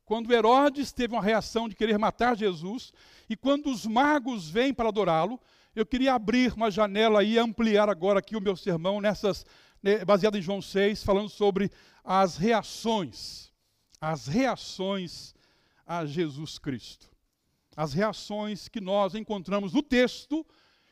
Quando 0.05 0.32
Herodes 0.32 0.91
teve 0.91 1.13
uma 1.13 1.22
reação 1.22 1.67
de 1.67 1.75
querer 1.75 1.98
matar 1.98 2.38
Jesus, 2.38 2.94
e 3.29 3.36
quando 3.36 3.72
os 3.72 3.86
magos 3.86 4.50
vêm 4.50 4.74
para 4.74 4.89
adorá-lo, 4.89 5.39
eu 5.75 5.86
queria 5.86 6.13
abrir 6.13 6.53
uma 6.53 6.72
janela 6.72 7.24
e 7.24 7.38
ampliar 7.38 7.89
agora 7.89 8.20
aqui 8.20 8.36
o 8.36 8.41
meu 8.41 8.55
sermão 8.55 9.01
nessas 9.01 9.46
né, 9.82 10.03
baseado 10.03 10.38
em 10.38 10.41
João 10.41 10.62
6, 10.62 11.03
falando 11.03 11.29
sobre 11.29 11.72
as 12.03 12.38
reações, 12.38 13.51
as 14.00 14.27
reações 14.27 15.34
a 15.86 16.05
Jesus 16.05 16.58
Cristo. 16.58 17.10
As 17.75 17.94
reações 17.94 18.67
que 18.67 18.79
nós 18.79 19.15
encontramos 19.15 19.74
no 19.74 19.84
texto 19.84 20.46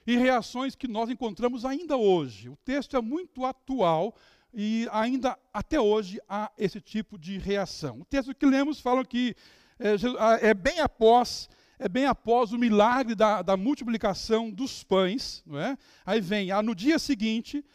e 0.05 0.17
reações 0.17 0.75
que 0.75 0.87
nós 0.87 1.09
encontramos 1.09 1.63
ainda 1.65 1.95
hoje. 1.95 2.49
O 2.49 2.57
texto 2.57 2.97
é 2.97 3.01
muito 3.01 3.45
atual 3.45 4.13
e 4.53 4.87
ainda 4.91 5.37
até 5.53 5.79
hoje 5.79 6.19
há 6.27 6.51
esse 6.57 6.81
tipo 6.81 7.17
de 7.17 7.37
reação. 7.37 8.01
O 8.01 8.05
texto 8.05 8.35
que 8.35 8.45
lemos 8.45 8.79
fala 8.79 9.05
que 9.05 9.35
é, 9.79 10.49
é 10.49 10.53
bem 10.53 10.79
após 10.79 11.49
é 11.79 11.89
bem 11.89 12.05
após 12.05 12.53
o 12.53 12.57
milagre 12.57 13.13
da, 13.13 13.41
da 13.41 13.57
multiplicação 13.57 14.49
dos 14.49 14.83
pães, 14.83 15.43
não 15.45 15.59
é? 15.59 15.77
Aí 16.05 16.21
vem, 16.21 16.49
ah, 16.49 16.61
no 16.61 16.73
dia 16.73 16.97
seguinte, 16.97 17.65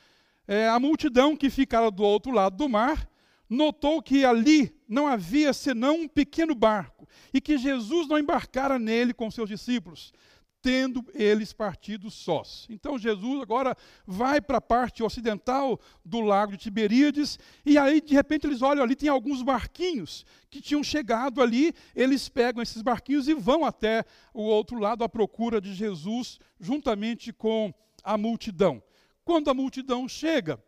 é, 0.48 0.66
a 0.66 0.80
multidão 0.80 1.36
que 1.36 1.50
ficara 1.50 1.90
do 1.90 2.02
outro 2.02 2.32
lado 2.32 2.56
do 2.56 2.68
mar 2.68 3.08
notou 3.48 4.02
que 4.02 4.24
ali 4.24 4.74
não 4.88 5.06
havia 5.06 5.52
senão 5.52 6.00
um 6.00 6.08
pequeno 6.08 6.54
barco 6.54 7.06
e 7.32 7.40
que 7.40 7.58
Jesus 7.58 8.08
não 8.08 8.18
embarcara 8.18 8.78
nele 8.78 9.12
com 9.12 9.30
seus 9.30 9.48
discípulos. 9.48 10.12
tendo 10.60 11.04
eles 11.14 11.52
partido 11.52 12.10
sós. 12.10 12.66
Então 12.68 12.98
Jesus 12.98 13.40
agora 13.40 13.76
vai 14.04 14.40
para 14.40 14.58
a 14.58 14.60
parte 14.60 15.02
ocidental 15.02 15.80
do 16.04 16.20
lago 16.20 16.52
de 16.52 16.58
Tiberíades, 16.58 17.38
e 17.64 17.78
aí 17.78 18.00
de 18.00 18.12
repente 18.12 18.46
eles 18.46 18.60
olham 18.60 18.82
ali, 18.82 18.96
tem 18.96 19.08
alguns 19.08 19.42
barquinhos 19.42 20.26
que 20.50 20.60
tinham 20.60 20.82
chegado 20.82 21.40
ali, 21.40 21.72
eles 21.94 22.28
pegam 22.28 22.60
esses 22.60 22.82
barquinhos 22.82 23.28
e 23.28 23.34
vão 23.34 23.64
até 23.64 24.04
o 24.34 24.42
outro 24.42 24.78
lado 24.78 25.04
à 25.04 25.08
procura 25.08 25.60
de 25.60 25.72
Jesus, 25.72 26.38
juntamente 26.58 27.32
com 27.32 27.72
a 28.02 28.18
multidão. 28.18 28.82
Quando 29.28 29.50
a 29.50 29.52
multidão 29.52 30.08
chega, 30.08 30.58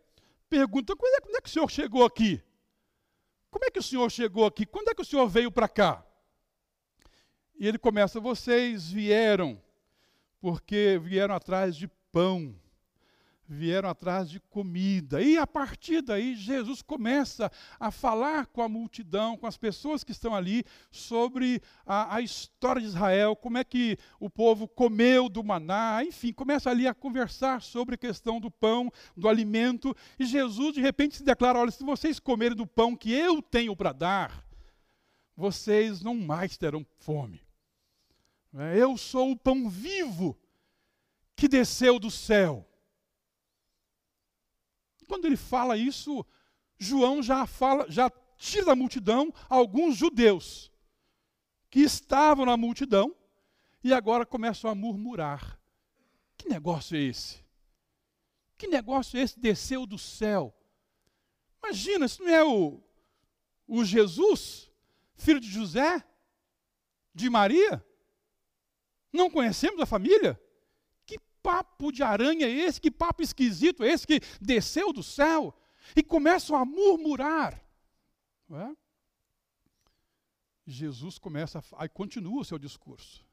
pergunta: 0.47 0.95
quando 0.95 1.15
é, 1.15 1.37
é 1.37 1.41
que 1.41 1.49
o 1.49 1.51
senhor 1.51 1.67
chegou 1.71 2.05
aqui? 2.05 2.39
Como 3.49 3.65
é 3.65 3.71
que 3.71 3.79
o 3.79 3.81
senhor 3.81 4.07
chegou 4.11 4.45
aqui? 4.45 4.67
Quando 4.67 4.89
é 4.89 4.93
que 4.93 5.01
o 5.01 5.05
senhor 5.05 5.27
veio 5.27 5.51
para 5.51 5.67
cá? 5.67 6.05
E 7.55 7.67
ele 7.67 7.79
começa: 7.79 8.19
vocês 8.19 8.91
vieram 8.91 9.59
porque 10.39 11.01
vieram 11.01 11.33
atrás 11.33 11.75
de 11.75 11.87
pão, 12.11 12.55
vieram 13.51 13.89
atrás 13.89 14.29
de 14.29 14.39
comida. 14.39 15.21
E 15.21 15.37
a 15.37 15.45
partir 15.45 16.01
daí, 16.01 16.35
Jesus 16.35 16.81
começa 16.81 17.51
a 17.77 17.91
falar 17.91 18.45
com 18.45 18.61
a 18.61 18.69
multidão, 18.69 19.35
com 19.35 19.45
as 19.45 19.57
pessoas 19.57 20.05
que 20.05 20.13
estão 20.13 20.33
ali, 20.33 20.63
sobre 20.89 21.61
a, 21.85 22.15
a, 22.15 22.21
história 22.21 22.81
de 22.81 22.87
Israel, 22.87 23.35
como 23.35 23.57
é 23.57 23.63
que 23.63 23.97
o 24.21 24.29
povo 24.29 24.69
comeu 24.69 25.27
do 25.27 25.43
maná, 25.43 26.01
enfim, 26.03 26.31
começa 26.31 26.69
ali 26.69 26.87
a 26.87 26.93
conversar 26.93 27.61
sobre 27.61 27.95
a 27.95 27.97
questão 27.97 28.39
do 28.39 28.49
pão, 28.49 28.89
do 29.17 29.27
alimento. 29.27 29.93
E 30.17 30.25
Jesus, 30.25 30.73
de 30.73 30.81
repente, 30.81 31.17
se 31.17 31.23
declara: 31.23 31.59
olha, 31.59 31.71
se 31.71 31.83
vocês 31.83 32.19
comerem 32.19 32.55
do 32.55 32.65
pão 32.65 32.95
que 32.95 33.11
eu 33.11 33.41
tenho 33.41 33.75
para 33.75 33.91
dar, 33.91 34.45
vocês 35.35 36.01
não 36.01 36.15
mais 36.15 36.55
terão 36.55 36.85
fome. 36.99 37.41
É, 38.53 38.81
eu 38.81 38.95
sou 38.95 39.31
o 39.31 39.37
pão 39.37 39.69
vivo 39.69 40.37
que 41.35 41.49
desceu 41.49 41.99
do 41.99 42.09
céu. 42.09 42.65
Quando 45.11 45.25
ele 45.25 45.35
fala 45.35 45.75
isso, 45.75 46.25
João 46.79 47.21
já 47.21 47.45
fala, 47.45 47.85
já 47.91 48.09
tira 48.37 48.67
da 48.67 48.75
multidão 48.77 49.29
alguns 49.49 49.97
judeus 49.97 50.71
que 51.69 51.81
estavam 51.81 52.45
na 52.45 52.55
multidão 52.55 53.13
e 53.83 53.93
agora 53.93 54.25
começam 54.25 54.71
a 54.71 54.73
murmurar. 54.73 55.59
Que 56.37 56.47
negócio 56.47 56.95
é 56.95 57.01
esse? 57.01 57.43
Que 58.57 58.67
negócio 58.67 59.19
é 59.19 59.23
esse 59.23 59.37
desceu 59.37 59.85
do 59.85 59.97
céu? 59.97 60.55
Imagina, 61.61 62.05
isso 62.05 62.23
não 62.23 62.31
é 62.31 62.45
o, 62.45 62.81
o 63.67 63.83
Jesus, 63.83 64.71
filho 65.13 65.41
de 65.41 65.49
José, 65.49 66.01
de 67.13 67.29
Maria? 67.29 67.85
Não 69.11 69.29
conhecemos 69.29 69.81
a 69.81 69.85
família? 69.85 70.41
Papo 71.41 71.91
de 71.91 72.03
aranha 72.03 72.45
é 72.45 72.51
esse? 72.51 72.79
Que 72.79 72.91
papo 72.91 73.21
esquisito 73.21 73.83
é 73.83 73.89
esse 73.89 74.05
que 74.05 74.19
desceu 74.39 74.93
do 74.93 75.01
céu? 75.01 75.53
E 75.95 76.03
começam 76.03 76.55
a 76.55 76.63
murmurar. 76.63 77.59
É? 78.51 78.75
Jesus 80.67 81.17
começa, 81.17 81.63
aí 81.73 81.89
continua 81.89 82.41
o 82.41 82.45
seu 82.45 82.59
discurso. 82.59 83.25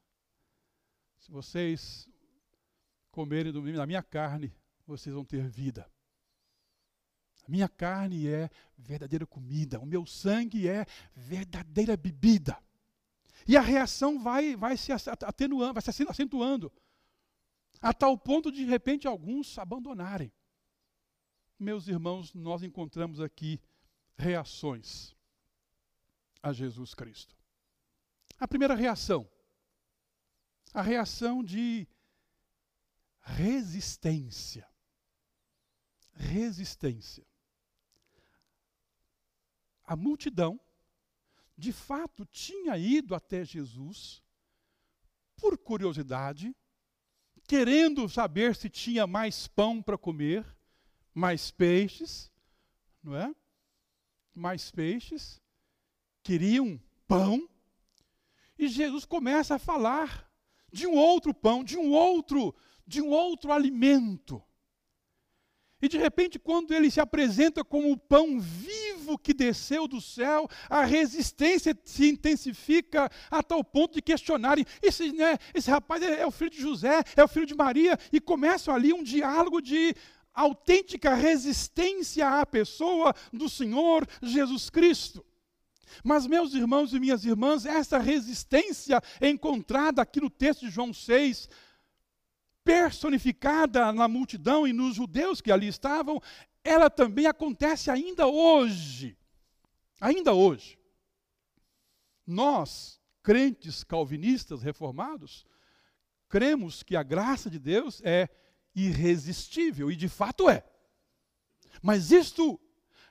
Se 1.19 1.31
vocês 1.31 2.09
comerem 3.11 3.53
da 3.53 3.87
minha 3.87 4.03
carne, 4.03 4.55
vocês 4.87 5.15
vão 5.15 5.25
ter 5.25 5.47
vida. 5.49 5.91
A 7.47 7.50
minha 7.50 7.69
carne 7.69 8.29
é 8.29 8.50
verdadeira 8.77 9.27
comida, 9.27 9.81
o 9.81 9.87
meu 9.87 10.07
sangue 10.07 10.69
é 10.69 10.87
verdadeira 11.15 11.97
bebida. 11.97 12.59
E 13.47 13.57
a 13.57 13.61
reação 13.61 14.19
vai, 14.19 14.55
vai 14.55 14.77
se 14.77 14.93
atenuando, 14.93 15.75
vai 15.75 15.83
se 15.83 16.03
acentuando. 16.09 16.73
A 17.80 17.92
tal 17.92 18.16
ponto 18.18 18.50
de, 18.50 18.64
de 18.64 18.70
repente, 18.70 19.06
alguns 19.06 19.58
abandonarem. 19.58 20.32
Meus 21.58 21.88
irmãos, 21.88 22.35
nós 22.35 22.62
encontramos 22.62 23.20
aqui 23.20 23.61
reações 24.16 25.16
a 26.42 26.52
Jesus 26.52 26.94
Cristo. 26.94 27.37
A 28.38 28.47
primeira 28.47 28.75
reação, 28.75 29.28
a 30.73 30.82
reação 30.82 31.42
de 31.42 31.88
resistência. 33.20 34.68
Resistência. 36.14 37.26
A 39.85 39.96
multidão 39.96 40.61
de 41.57 41.72
fato 41.72 42.24
tinha 42.26 42.76
ido 42.76 43.14
até 43.14 43.44
Jesus 43.44 44.22
por 45.37 45.57
curiosidade, 45.59 46.55
querendo 47.48 48.06
saber 48.11 48.54
se 48.54 48.68
tinha 48.68 49.06
mais 49.06 49.48
pão 49.48 49.80
para 49.82 49.96
comer, 49.96 50.44
mais 51.14 51.50
peixes, 51.50 52.30
não 53.02 53.16
é? 53.16 53.34
Mais 54.34 54.70
peixes, 54.70 55.40
queriam 56.22 56.78
pão, 57.08 57.48
e 58.58 58.68
Jesus 58.68 59.06
começa 59.06 59.54
a 59.54 59.58
falar 59.58 60.30
de 60.70 60.87
um 60.87 60.94
outro 60.94 61.32
pão, 61.32 61.64
de 61.64 61.78
um 61.78 61.90
outro, 61.90 62.54
de 62.87 63.00
um 63.00 63.08
outro 63.08 63.50
alimento. 63.50 64.42
E 65.81 65.88
de 65.88 65.97
repente, 65.97 66.38
quando 66.38 66.75
ele 66.75 66.91
se 66.91 67.01
apresenta 67.01 67.64
como 67.64 67.93
o 67.93 67.97
pão 67.97 68.41
vivo 68.41 69.17
que 69.17 69.33
desceu 69.33 69.87
do 69.87 70.01
céu, 70.01 70.49
a 70.69 70.85
resistência 70.85 71.77
se 71.85 72.09
intensifica 72.09 73.09
a 73.31 73.43
tal 73.43 73.62
ponto 73.62 73.95
de 73.95 74.03
questionarem: 74.03 74.64
esse, 74.83 75.12
né, 75.12 75.38
esse 75.55 75.71
rapaz 75.71 76.03
é, 76.03 76.21
é 76.21 76.27
o 76.27 76.33
filho 76.33 76.51
de 76.51 76.61
José, 76.61 77.03
é 77.17 77.23
o 77.23 77.29
filho 77.29 77.47
de 77.47 77.55
Maria, 77.55 77.97
e 78.12 78.21
começam 78.21 78.75
ali 78.75 78.93
um 78.93 79.05
diálogo 79.05 79.61
de 79.61 79.95
autêntica 80.35 81.14
resistência 81.14 82.29
à 82.29 82.45
pessoa 82.45 83.14
do 83.33 83.49
Senhor 83.49 84.07
Jesus 84.21 84.69
Cristo. 84.71 85.25
Mas, 86.05 86.27
meus 86.27 86.55
irmãos 86.55 86.93
e 86.93 87.01
minhas 87.01 87.25
irmãs, 87.25 87.64
essa 87.64 87.99
resistência 87.99 89.01
encontrada 89.21 90.03
aqui 90.03 90.21
no 90.21 90.31
texto 90.31 90.61
de 90.61 90.71
João 90.71 90.93
6 90.93 91.49
personificada 92.68 93.90
na 93.94 94.07
multidão 94.07 94.68
e 94.68 94.74
nos 94.74 94.94
judeus 94.94 95.40
que 95.40 95.50
ali 95.50 95.68
estavam, 95.68 96.20
ela 96.62 96.90
também 96.90 97.24
acontece 97.24 97.90
ainda 97.90 98.26
hoje. 98.26 99.16
Ainda 99.98 100.35
hoje. 100.35 100.78
Nós, 102.26 103.00
crentes 103.22 103.83
calvinistas 103.83 104.62
reformados, 104.62 105.46
cremos 106.28 106.83
que 106.83 106.94
a 106.94 107.02
graça 107.02 107.48
de 107.48 107.59
Deus 107.59 108.02
é 108.04 108.28
irresistível, 108.74 109.90
e 109.90 109.96
de 109.96 110.07
fato 110.07 110.50
é. 110.50 110.62
Mas 111.81 112.12
isto 112.12 112.61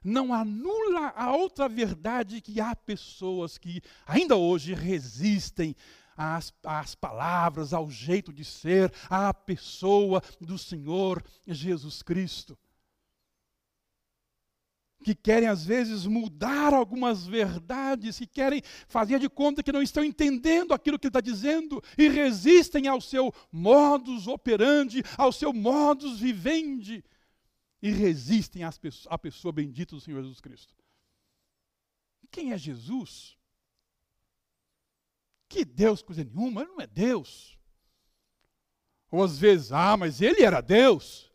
não 0.03 0.31
anula 0.31 1.13
a 1.15 1.35
outra 1.35 1.67
verdade 1.67 2.41
que 2.41 2.61
há 2.61 2.75
pessoas 2.75 3.57
que 3.57 3.81
ainda 4.05 4.35
hoje 4.35 4.75
resistem 4.75 5.75
às, 6.17 6.53
às 6.65 6.95
palavras, 6.95 7.73
ao 7.73 7.89
jeito 7.89 8.33
de 8.33 8.43
ser, 8.43 8.91
à 9.09 9.33
pessoa 9.33 10.21
do 10.41 10.57
Senhor 10.57 11.23
Jesus 11.45 12.01
Cristo 12.01 12.57
que 15.03 15.15
querem 15.15 15.47
às 15.47 15.65
vezes 15.65 16.05
mudar 16.05 16.73
algumas 16.73 17.25
verdades, 17.25 18.17
que 18.17 18.27
querem 18.27 18.61
fazer 18.87 19.19
de 19.19 19.29
conta 19.29 19.63
que 19.63 19.71
não 19.71 19.81
estão 19.81 20.03
entendendo 20.03 20.73
aquilo 20.73 20.97
que 20.99 21.07
ele 21.07 21.09
está 21.09 21.21
dizendo 21.21 21.81
e 21.97 22.09
resistem 22.09 22.87
ao 22.87 22.99
seu 22.99 23.33
modus 23.51 24.27
operandi, 24.27 25.03
ao 25.17 25.31
seu 25.31 25.53
modus 25.53 26.19
vivendi 26.19 27.03
e 27.81 27.91
resistem 27.91 28.63
à 28.63 29.17
pessoa 29.17 29.51
bendita 29.51 29.95
do 29.95 30.01
Senhor 30.01 30.21
Jesus 30.21 30.41
Cristo. 30.41 30.73
Quem 32.31 32.51
é 32.51 32.57
Jesus? 32.57 33.36
Que 35.49 35.63
Deus, 35.63 36.01
coisa 36.01 36.23
nenhuma, 36.23 36.61
ele 36.61 36.71
não 36.71 36.81
é 36.81 36.87
Deus. 36.87 37.57
Ou 39.09 39.23
às 39.23 39.37
vezes, 39.37 39.71
ah, 39.71 39.95
mas 39.95 40.21
ele 40.21 40.43
era 40.43 40.61
Deus. 40.61 41.31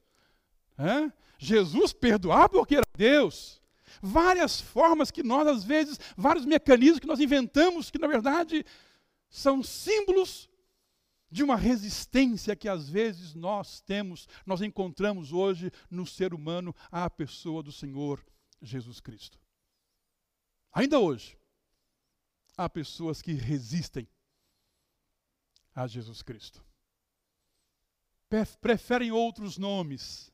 É? 0.77 1.13
Jesus 1.39 1.93
perdoava 1.93 2.51
porque 2.51 2.77
era 2.77 2.87
Deus. 2.97 3.61
Várias 4.01 4.61
formas 4.61 5.11
que 5.11 5.23
nós, 5.23 5.47
às 5.47 5.65
vezes, 5.65 5.99
vários 6.17 6.45
mecanismos 6.45 6.99
que 6.99 7.07
nós 7.07 7.21
inventamos, 7.21 7.91
que 7.91 7.99
na 7.99 8.07
verdade 8.07 8.65
são 9.29 9.63
símbolos 9.63 10.49
de 11.31 11.43
uma 11.43 11.57
resistência 11.57 12.55
que 12.55 12.69
às 12.69 12.91
vezes 12.91 13.35
nós 13.35 13.81
temos, 13.81 14.29
nós 14.45 14.61
encontramos 14.61 15.33
hoje 15.33 15.71
no 15.91 16.07
ser 16.07 16.35
humano 16.35 16.75
à 16.91 17.09
pessoa 17.09 17.63
do 17.63 17.73
Senhor 17.73 18.23
Jesus 18.61 19.01
Cristo. 19.01 19.39
Ainda 20.73 20.99
hoje, 20.99 21.39
há 22.65 22.69
pessoas 22.69 23.21
que 23.21 23.33
resistem 23.33 24.09
a 25.75 25.87
Jesus 25.87 26.23
Cristo. 26.23 26.65
Preferem 28.61 29.13
outros 29.13 29.59
nomes, 29.59 30.33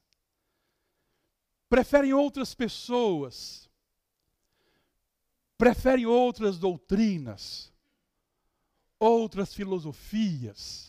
preferem 1.68 2.12
outras 2.12 2.54
pessoas, 2.54 3.68
preferem 5.56 6.06
outras 6.06 6.58
doutrinas, 6.58 7.72
outras 9.00 9.52
filosofias, 9.52 10.88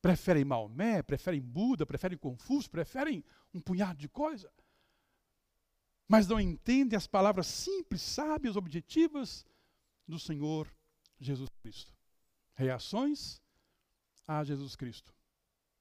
Preferem 0.00 0.44
Maomé, 0.44 1.02
preferem 1.02 1.40
Buda, 1.40 1.84
preferem 1.84 2.16
Confúcio, 2.16 2.70
preferem 2.70 3.24
um 3.52 3.60
punhado 3.60 3.98
de 3.98 4.08
coisa. 4.08 4.50
Mas 6.08 6.26
não 6.26 6.40
entendem 6.40 6.96
as 6.96 7.06
palavras 7.06 7.46
simples, 7.46 8.00
sábias, 8.00 8.56
objetivas 8.56 9.44
do 10.06 10.18
Senhor 10.18 10.66
Jesus 11.20 11.50
Cristo. 11.62 11.92
Reações 12.54 13.42
a 14.26 14.42
Jesus 14.42 14.74
Cristo. 14.74 15.14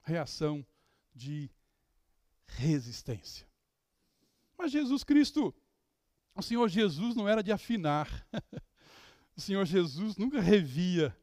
Reação 0.04 0.66
de 1.16 1.50
resistência. 2.46 3.48
Mas 4.58 4.72
Jesus 4.72 5.04
Cristo, 5.04 5.56
o 6.36 6.42
Senhor 6.42 6.68
Jesus 6.68 7.16
não 7.16 7.28
era 7.28 7.42
de 7.42 7.52
afinar. 7.52 8.08
o 9.36 9.40
Senhor 9.40 9.66
Jesus 9.66 10.18
nunca 10.18 10.42
revia 10.42 11.16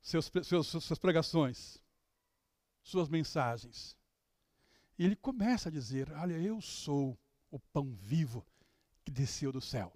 seus, 0.00 0.30
seus, 0.44 0.68
suas 0.68 0.98
pregações, 0.98 1.82
suas 2.82 3.08
mensagens. 3.08 3.96
E 4.96 5.04
ele 5.04 5.16
começa 5.16 5.68
a 5.68 5.72
dizer: 5.72 6.12
Olha, 6.12 6.34
eu 6.34 6.60
sou 6.60 7.18
o 7.50 7.58
pão 7.58 7.92
vivo 8.00 8.44
que 9.04 9.10
desceu 9.10 9.52
do 9.52 9.60
céu. 9.60 9.92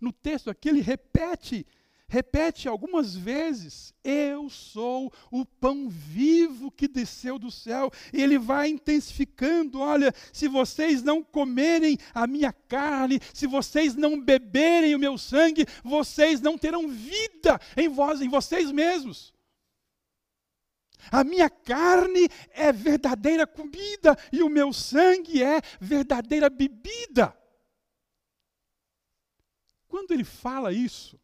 No 0.00 0.12
texto 0.12 0.50
aqui 0.50 0.68
ele 0.68 0.80
repete 0.80 1.66
repete 2.08 2.66
algumas 2.66 3.14
vezes: 3.14 3.94
Eu 4.02 4.48
sou 4.48 5.12
o 5.30 5.44
pão 5.44 5.88
vivo 5.88 6.70
que 6.70 6.88
desceu 6.88 7.38
do 7.38 7.50
céu. 7.50 7.92
E 8.12 8.22
ele 8.22 8.38
vai 8.38 8.68
intensificando: 8.68 9.80
olha, 9.80 10.12
se 10.32 10.48
vocês 10.48 11.02
não 11.02 11.22
comerem 11.22 11.98
a 12.14 12.26
minha 12.26 12.52
carne, 12.52 13.20
se 13.34 13.46
vocês 13.46 13.94
não 13.94 14.20
beberem 14.20 14.94
o 14.94 14.98
meu 14.98 15.18
sangue, 15.18 15.66
vocês 15.84 16.40
não 16.40 16.56
terão 16.56 16.88
vida 16.88 17.60
em 17.76 17.88
vós, 17.88 18.20
em 18.20 18.28
vocês 18.28 18.72
mesmos. 18.72 19.32
A 21.10 21.22
minha 21.24 21.48
carne 21.48 22.28
é 22.50 22.72
verdadeira 22.72 23.46
comida 23.46 24.16
e 24.32 24.42
o 24.42 24.48
meu 24.48 24.72
sangue 24.72 25.42
é 25.42 25.60
verdadeira 25.80 26.50
bebida. 26.50 27.36
Quando 29.86 30.10
ele 30.12 30.24
fala 30.24 30.72
isso, 30.72 31.18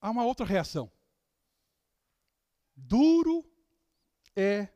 há 0.00 0.10
uma 0.10 0.24
outra 0.24 0.46
reação. 0.46 0.90
Duro 2.76 3.44
é 4.36 4.68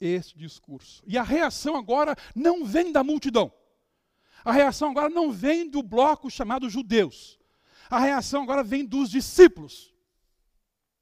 esse 0.00 0.36
discurso. 0.36 1.02
E 1.06 1.18
a 1.18 1.22
reação 1.22 1.76
agora 1.76 2.14
não 2.34 2.64
vem 2.64 2.92
da 2.92 3.02
multidão. 3.02 3.52
A 4.44 4.52
reação 4.52 4.90
agora 4.90 5.10
não 5.10 5.32
vem 5.32 5.68
do 5.68 5.82
bloco 5.82 6.30
chamado 6.30 6.70
judeus. 6.70 7.38
A 7.88 7.98
reação 7.98 8.42
agora 8.42 8.62
vem 8.62 8.84
dos 8.84 9.10
discípulos 9.10 9.90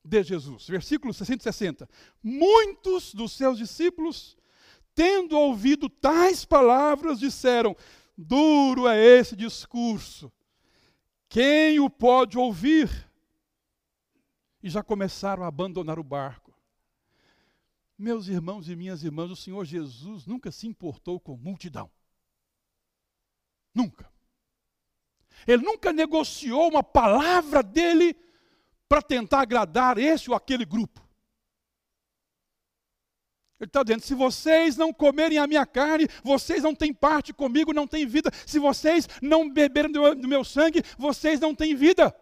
de 0.04 0.22
Jesus. 0.22 0.66
Versículo 0.66 1.12
660. 1.12 1.88
Muitos 2.22 3.14
dos 3.14 3.32
seus 3.32 3.58
discípulos, 3.58 4.36
tendo 4.94 5.38
ouvido 5.38 5.88
tais 5.88 6.44
palavras, 6.44 7.18
disseram: 7.18 7.76
Duro 8.16 8.88
é 8.88 8.98
esse 8.98 9.36
discurso. 9.36 10.32
Quem 11.28 11.78
o 11.78 11.90
pode 11.90 12.38
ouvir? 12.38 13.08
e 14.62 14.68
já 14.68 14.82
começaram 14.82 15.44
a 15.44 15.48
abandonar 15.48 15.98
o 15.98 16.04
barco. 16.04 16.54
Meus 17.96 18.28
irmãos 18.28 18.68
e 18.68 18.76
minhas 18.76 19.02
irmãs, 19.02 19.30
o 19.30 19.36
Senhor 19.36 19.64
Jesus 19.64 20.26
nunca 20.26 20.50
se 20.50 20.66
importou 20.66 21.18
com 21.18 21.36
multidão. 21.36 21.90
Nunca. 23.74 24.10
Ele 25.46 25.62
nunca 25.62 25.92
negociou 25.92 26.68
uma 26.68 26.82
palavra 26.82 27.62
dele 27.62 28.14
para 28.88 29.02
tentar 29.02 29.42
agradar 29.42 29.98
esse 29.98 30.30
ou 30.30 30.36
aquele 30.36 30.64
grupo. 30.64 31.06
Ele 33.60 33.68
está 33.68 33.82
dizendo: 33.82 34.02
se 34.02 34.14
vocês 34.14 34.76
não 34.76 34.92
comerem 34.92 35.38
a 35.38 35.46
minha 35.46 35.66
carne, 35.66 36.08
vocês 36.22 36.62
não 36.62 36.74
têm 36.74 36.94
parte 36.94 37.32
comigo, 37.32 37.72
não 37.72 37.86
têm 37.86 38.06
vida. 38.06 38.30
Se 38.46 38.58
vocês 38.58 39.08
não 39.20 39.50
beberem 39.50 39.90
do 39.92 40.28
meu, 40.28 40.44
sangue, 40.44 40.82
vocês 40.96 41.40
não 41.40 41.54
têm 41.54 41.74
vida. 41.74 42.14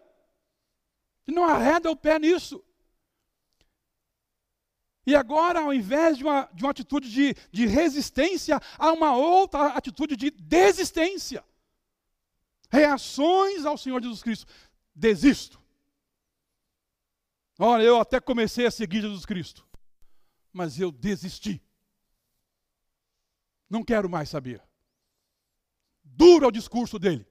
Não 1.27 1.45
arreda 1.45 1.91
o 1.91 1.95
pé 1.95 2.17
nisso. 2.17 2.63
E 5.05 5.15
agora, 5.15 5.61
ao 5.61 5.73
invés 5.73 6.17
de 6.17 6.23
uma, 6.23 6.49
de 6.53 6.63
uma 6.63 6.71
atitude 6.71 7.09
de, 7.09 7.35
de 7.51 7.65
resistência, 7.65 8.59
há 8.77 8.91
uma 8.91 9.15
outra 9.15 9.67
atitude 9.67 10.17
de 10.17 10.31
desistência. 10.31 11.45
Reações 12.69 13.65
ao 13.65 13.77
Senhor 13.77 14.01
Jesus 14.01 14.21
Cristo. 14.21 14.51
Desisto. 14.93 15.61
Olha, 17.59 17.83
eu 17.83 17.99
até 17.99 18.19
comecei 18.19 18.65
a 18.65 18.71
seguir 18.71 19.01
Jesus 19.01 19.25
Cristo, 19.25 19.67
mas 20.53 20.79
eu 20.79 20.91
desisti. 20.91 21.63
Não 23.69 23.83
quero 23.83 24.09
mais 24.09 24.29
saber. 24.29 24.63
Duro 26.03 26.45
é 26.45 26.47
o 26.47 26.51
discurso 26.51 26.99
dele. 26.99 27.25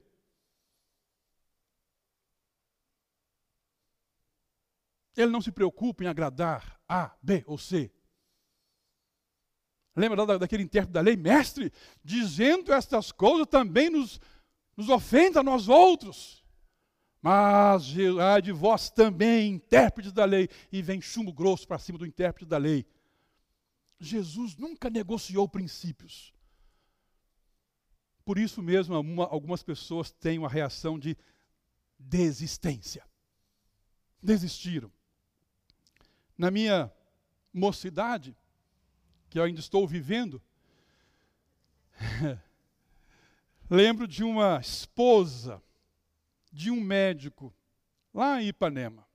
Ele 5.15 5.31
não 5.31 5.41
se 5.41 5.51
preocupa 5.51 6.03
em 6.03 6.07
agradar 6.07 6.79
A, 6.87 7.15
B 7.23 7.43
ou 7.47 7.57
C. 7.57 7.91
Lembra 9.95 10.37
daquele 10.37 10.61
intérprete 10.61 10.93
da 10.93 11.01
lei? 11.01 11.17
Mestre, 11.17 11.73
dizendo 12.03 12.71
estas 12.71 13.11
coisas 13.11 13.47
também 13.47 13.89
nos, 13.89 14.21
nos 14.75 14.89
ofende 14.89 15.39
a 15.39 15.43
nós 15.43 15.67
outros. 15.67 16.45
Mas 17.21 17.93
ai 18.21 18.41
de 18.41 18.51
vós 18.51 18.89
também, 18.89 19.53
intérpretes 19.53 20.11
da 20.11 20.25
lei. 20.25 20.49
E 20.71 20.81
vem 20.81 21.01
chumbo 21.01 21.33
grosso 21.33 21.67
para 21.67 21.79
cima 21.79 21.97
do 21.97 22.05
intérprete 22.05 22.47
da 22.47 22.57
lei. 22.57 22.85
Jesus 23.99 24.55
nunca 24.55 24.89
negociou 24.89 25.47
princípios. 25.47 26.33
Por 28.23 28.37
isso 28.37 28.61
mesmo, 28.61 28.95
algumas 29.23 29.63
pessoas 29.63 30.11
têm 30.11 30.37
uma 30.37 30.49
reação 30.49 30.99
de 30.99 31.17
desistência. 31.97 33.03
Desistiram 34.21 34.91
na 36.37 36.51
minha 36.51 36.91
mocidade, 37.51 38.37
que 39.29 39.39
eu 39.39 39.43
ainda 39.43 39.59
estou 39.59 39.87
vivendo, 39.87 40.41
lembro 43.69 44.07
de 44.07 44.23
uma 44.23 44.59
esposa 44.59 45.61
de 46.51 46.71
um 46.71 46.79
médico 46.79 47.53
lá 48.13 48.41
em 48.41 48.47
Ipanema, 48.47 49.07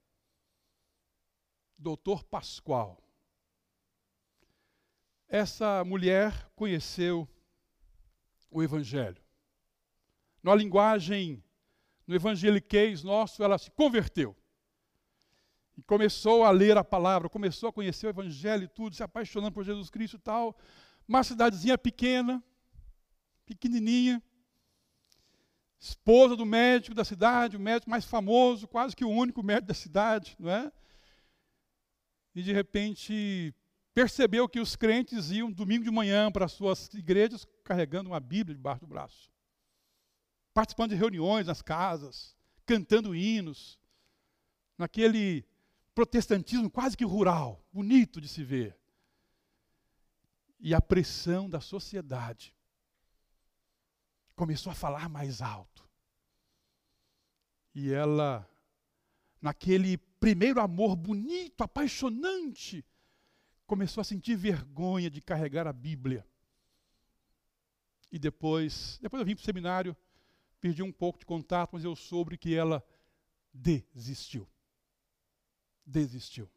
doutor 1.79 2.23
Pascoal. 2.25 3.03
Essa 5.29 5.83
mulher 5.85 6.51
conheceu 6.55 7.29
o 8.51 8.63
Evangelho. 8.63 9.23
Na 10.43 10.55
linguagem, 10.55 11.43
no 12.07 12.15
evangeliquez 12.15 13.03
nosso, 13.03 13.43
ela 13.43 13.57
se 13.57 13.71
converteu. 13.71 14.37
E 15.77 15.83
começou 15.83 16.45
a 16.45 16.51
ler 16.51 16.77
a 16.77 16.85
palavra, 16.85 17.29
começou 17.29 17.69
a 17.69 17.73
conhecer 17.73 18.07
o 18.07 18.11
Evangelho 18.11 18.65
e 18.65 18.69
tudo, 18.69 18.95
se 18.95 19.03
apaixonando 19.03 19.53
por 19.53 19.65
Jesus 19.65 19.89
Cristo 19.89 20.17
e 20.17 20.21
tal. 20.21 20.57
Uma 21.09 21.25
cidadezinha 21.25 21.79
pequena, 21.79 22.43
pequenininha. 23.47 24.23
Esposa 25.83 26.37
do 26.37 26.47
médico 26.47 26.95
da 26.95 27.05
cidade, 27.05 27.57
o 27.57 27.61
médico 27.61 27.91
mais 27.91 28.05
famoso, 28.05 28.69
quase 28.69 28.95
que 28.95 29.05
o 29.05 29.11
único 29.11 29.43
médico 29.43 29.67
da 29.67 29.75
cidade, 29.75 30.37
não 30.39 30.49
é? 30.49 30.71
E 32.33 32.41
de 32.41 32.53
repente 32.53 33.53
percebeu 33.93 34.49
que 34.49 34.61
os 34.61 34.77
crentes 34.77 35.33
iam 35.33 35.51
domingo 35.51 35.83
de 35.83 35.91
manhã 35.91 36.31
para 36.31 36.45
as 36.45 36.53
suas 36.53 36.89
igrejas 36.95 37.45
carregando 37.65 38.11
uma 38.11 38.21
Bíblia 38.21 38.55
debaixo 38.55 38.83
do 38.83 38.87
braço. 38.87 39.29
Participando 40.55 40.91
de 40.91 40.97
reuniões 40.97 41.49
nas 41.49 41.61
casas, 41.61 42.37
cantando 42.65 43.13
hinos, 43.13 43.77
naquele 44.79 45.45
protestantismo 45.97 46.71
quase 46.71 46.97
que 46.97 47.05
rural, 47.05 47.61
bonito 47.73 48.21
de 48.21 48.29
se 48.29 48.45
ver. 48.45 48.79
E 50.61 50.73
a 50.73 50.81
pressão 50.81 51.51
da 51.51 51.61
sociedade 51.61 52.55
começou 54.35 54.71
a 54.71 54.75
falar 54.75 55.09
mais 55.09 55.41
alto. 55.41 55.89
E 57.75 57.93
ela, 57.93 58.49
naquele 59.41 59.97
primeiro 59.97 60.61
amor 60.61 60.95
bonito, 60.95 61.63
apaixonante, 61.63 62.85
começou 63.67 64.01
a 64.01 64.05
sentir 64.05 64.37
vergonha 64.37 65.11
de 65.11 65.21
carregar 65.21 65.67
a 65.67 65.73
Bíblia. 65.73 66.27
E 68.11 68.19
depois, 68.19 68.99
depois 69.01 69.21
eu 69.21 69.27
vim 69.27 69.35
para 69.35 69.43
o 69.43 69.45
seminário, 69.45 69.97
perdi 70.61 70.83
um 70.83 70.93
pouco 70.93 71.19
de 71.19 71.27
contato, 71.27 71.71
mas 71.73 71.85
eu 71.85 71.97
soube 71.97 72.37
que 72.37 72.55
ela 72.55 72.85
desistiu 73.53 74.47
desistiu. 75.87 76.51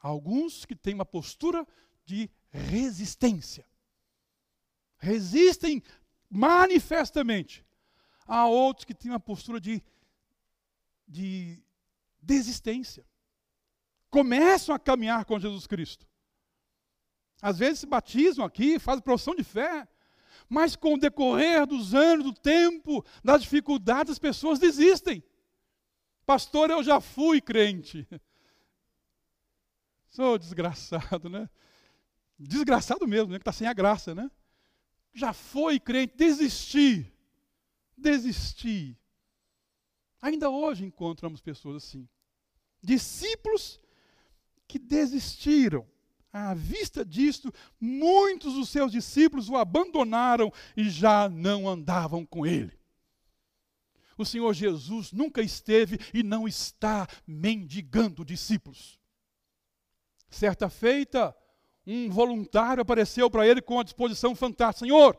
Alguns 0.00 0.64
que 0.64 0.76
têm 0.76 0.94
uma 0.94 1.04
postura 1.04 1.66
de 2.04 2.30
resistência. 2.50 3.66
Resistem 4.98 5.82
manifestamente. 6.28 7.64
Há 8.26 8.46
outros 8.46 8.84
que 8.84 8.94
têm 8.94 9.10
uma 9.10 9.20
postura 9.20 9.60
de, 9.60 9.82
de 11.06 11.62
desistência. 12.20 13.06
começam 14.10 14.74
a 14.74 14.78
caminhar 14.78 15.24
com 15.24 15.38
Jesus 15.38 15.66
Cristo. 15.66 16.06
Às 17.40 17.58
vezes 17.58 17.80
se 17.80 17.86
batizam 17.86 18.44
aqui, 18.44 18.78
fazem 18.78 19.02
profissão 19.02 19.34
de 19.34 19.44
fé, 19.44 19.86
mas 20.48 20.74
com 20.74 20.94
o 20.94 20.98
decorrer 20.98 21.66
dos 21.66 21.94
anos, 21.94 22.24
do 22.24 22.32
tempo, 22.32 23.04
das 23.22 23.42
dificuldades, 23.42 24.12
as 24.12 24.18
pessoas 24.18 24.58
desistem. 24.58 25.22
Pastor, 26.26 26.70
eu 26.70 26.82
já 26.82 27.00
fui 27.00 27.40
crente. 27.40 28.06
Sou 30.08 30.38
desgraçado, 30.38 31.28
né? 31.28 31.48
Desgraçado 32.38 33.06
mesmo, 33.06 33.30
né? 33.30 33.38
Que 33.38 33.42
está 33.42 33.52
sem 33.52 33.66
a 33.66 33.72
graça, 33.72 34.14
né? 34.14 34.30
Já 35.18 35.32
foi 35.32 35.80
crente, 35.80 36.16
desisti. 36.16 37.12
Desisti. 37.96 38.96
Ainda 40.22 40.48
hoje 40.48 40.84
encontramos 40.84 41.40
pessoas 41.40 41.82
assim. 41.82 42.08
Discípulos 42.80 43.80
que 44.68 44.78
desistiram. 44.78 45.84
À 46.32 46.54
vista 46.54 47.04
disto, 47.04 47.52
muitos 47.80 48.54
dos 48.54 48.68
seus 48.68 48.92
discípulos 48.92 49.48
o 49.48 49.56
abandonaram 49.56 50.52
e 50.76 50.88
já 50.88 51.28
não 51.28 51.68
andavam 51.68 52.24
com 52.24 52.46
ele. 52.46 52.78
O 54.16 54.24
Senhor 54.24 54.52
Jesus 54.54 55.10
nunca 55.10 55.42
esteve 55.42 55.98
e 56.14 56.22
não 56.22 56.46
está 56.46 57.08
mendigando 57.26 58.24
discípulos. 58.24 59.00
Certa 60.30 60.70
feita, 60.70 61.34
um 61.90 62.10
voluntário 62.10 62.82
apareceu 62.82 63.30
para 63.30 63.46
ele 63.46 63.62
com 63.62 63.80
a 63.80 63.82
disposição 63.82 64.34
fantástica: 64.34 64.86
Senhor, 64.86 65.18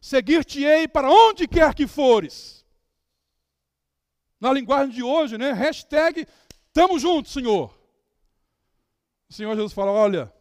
seguir-te-ei 0.00 0.86
para 0.86 1.10
onde 1.10 1.48
quer 1.48 1.74
que 1.74 1.86
fores. 1.86 2.64
Na 4.38 4.52
linguagem 4.52 4.94
de 4.94 5.02
hoje, 5.02 5.38
né? 5.38 5.52
Hashtag, 5.52 6.26
tamo 6.72 6.98
junto, 6.98 7.30
Senhor. 7.30 7.74
O 9.28 9.32
Senhor 9.32 9.54
Jesus 9.56 9.72
fala: 9.72 9.90
olha, 9.90 10.32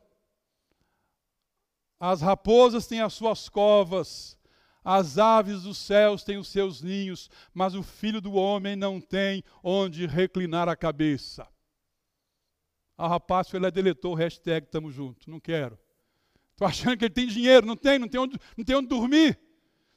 as 1.97 2.21
raposas 2.21 2.85
têm 2.85 2.99
as 2.99 3.13
suas 3.13 3.47
covas, 3.47 4.37
as 4.83 5.17
aves 5.17 5.63
dos 5.63 5.77
céus 5.77 6.23
têm 6.23 6.37
os 6.37 6.49
seus 6.49 6.81
ninhos, 6.81 7.29
mas 7.53 7.73
o 7.75 7.81
filho 7.81 8.19
do 8.19 8.33
homem 8.33 8.75
não 8.75 8.99
tem 8.99 9.41
onde 9.63 10.05
reclinar 10.05 10.67
a 10.67 10.75
cabeça. 10.75 11.47
A 12.97 13.07
rapaz 13.07 13.49
foi 13.49 13.59
lá 13.59 13.67
e 13.67 13.71
deletou 13.71 14.13
o 14.13 14.15
hashtag 14.15 14.67
tamo 14.67 14.91
junto, 14.91 15.29
não 15.29 15.39
quero. 15.39 15.77
Estou 16.51 16.67
achando 16.67 16.97
que 16.97 17.05
ele 17.05 17.13
tem 17.13 17.27
dinheiro, 17.27 17.65
não 17.65 17.75
tem, 17.75 17.99
não 17.99 18.07
tem 18.07 18.19
onde, 18.19 18.39
não 18.55 18.63
tem 18.63 18.75
onde 18.75 18.87
dormir. 18.87 19.37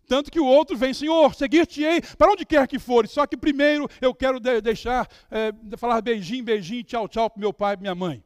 Tanto 0.09 0.31
que 0.31 0.41
o 0.41 0.47
outro 0.47 0.77
vem, 0.77 0.95
Senhor, 0.95 1.35
seguir-te-ei 1.35 2.01
para 2.17 2.33
onde 2.33 2.45
quer 2.45 2.67
que 2.67 2.79
for. 2.79 3.07
Só 3.07 3.27
que 3.27 3.37
primeiro 3.37 3.87
eu 4.01 4.15
quero 4.15 4.41
de, 4.41 4.61
deixar, 4.61 5.07
é, 5.31 5.53
falar 5.77 6.01
beijinho, 6.01 6.43
beijinho, 6.43 6.83
tchau, 6.83 7.07
tchau 7.07 7.29
para 7.29 7.39
meu 7.39 7.53
pai 7.53 7.75
e 7.75 7.81
minha 7.81 7.95
mãe. 7.95 8.25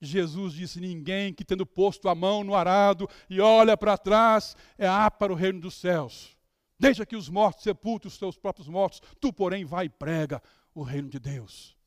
Jesus 0.00 0.52
disse: 0.52 0.80
Ninguém 0.80 1.32
que 1.32 1.44
tendo 1.44 1.66
posto 1.66 2.08
a 2.08 2.14
mão 2.14 2.44
no 2.44 2.54
arado 2.54 3.08
e 3.28 3.40
olha 3.40 3.76
para 3.76 3.98
trás 3.98 4.54
é 4.76 4.86
apto 4.86 5.18
para 5.18 5.32
o 5.32 5.36
reino 5.36 5.60
dos 5.60 5.74
céus. 5.74 6.36
Deixa 6.78 7.04
que 7.04 7.16
os 7.16 7.28
mortos 7.28 7.64
sepultem 7.64 8.08
os 8.08 8.16
seus 8.16 8.38
próprios 8.38 8.68
mortos, 8.68 9.00
tu, 9.18 9.32
porém, 9.32 9.64
vai 9.64 9.86
e 9.86 9.88
prega 9.88 10.40
o 10.72 10.82
reino 10.82 11.08
de 11.08 11.18
Deus. 11.18 11.77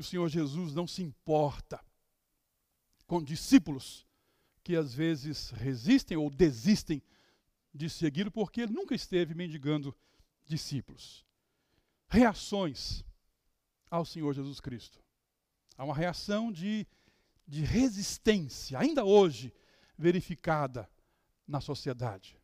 O 0.00 0.02
Senhor 0.02 0.30
Jesus 0.30 0.74
não 0.74 0.86
se 0.86 1.02
importa 1.02 1.78
com 3.06 3.22
discípulos 3.22 4.06
que 4.64 4.74
às 4.74 4.94
vezes 4.94 5.50
resistem 5.50 6.16
ou 6.16 6.30
desistem 6.30 7.02
de 7.74 7.90
seguir 7.90 8.30
porque 8.30 8.62
ele 8.62 8.72
nunca 8.72 8.94
esteve 8.94 9.34
mendigando 9.34 9.94
discípulos. 10.46 11.22
Reações 12.08 13.04
ao 13.90 14.06
Senhor 14.06 14.32
Jesus 14.32 14.58
Cristo. 14.58 15.04
Há 15.76 15.84
uma 15.84 15.94
reação 15.94 16.50
de, 16.50 16.86
de 17.46 17.62
resistência, 17.62 18.78
ainda 18.78 19.04
hoje 19.04 19.52
verificada 19.98 20.90
na 21.46 21.60
sociedade. 21.60 22.40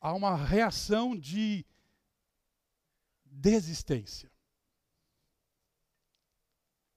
Há 0.00 0.14
uma 0.14 0.34
reação 0.34 1.14
de 1.14 1.66
desistência. 3.26 4.32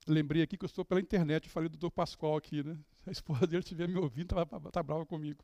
Lembrei 0.08 0.42
aqui 0.42 0.58
que 0.58 0.66
eu 0.66 0.68
estou 0.68 0.84
pela 0.84 1.00
internet, 1.00 1.48
falei 1.48 1.70
do 1.70 1.78
doutor 1.78 1.92
Pascoal 1.92 2.36
aqui, 2.36 2.64
né? 2.64 2.78
Se 3.04 3.10
a 3.10 3.12
esposa 3.12 3.46
dele 3.46 3.60
estiver 3.60 3.88
me 3.88 3.98
ouvindo, 3.98 4.36
está 4.36 4.46
tá 4.72 4.84
brava 4.84 5.06
comigo. 5.06 5.44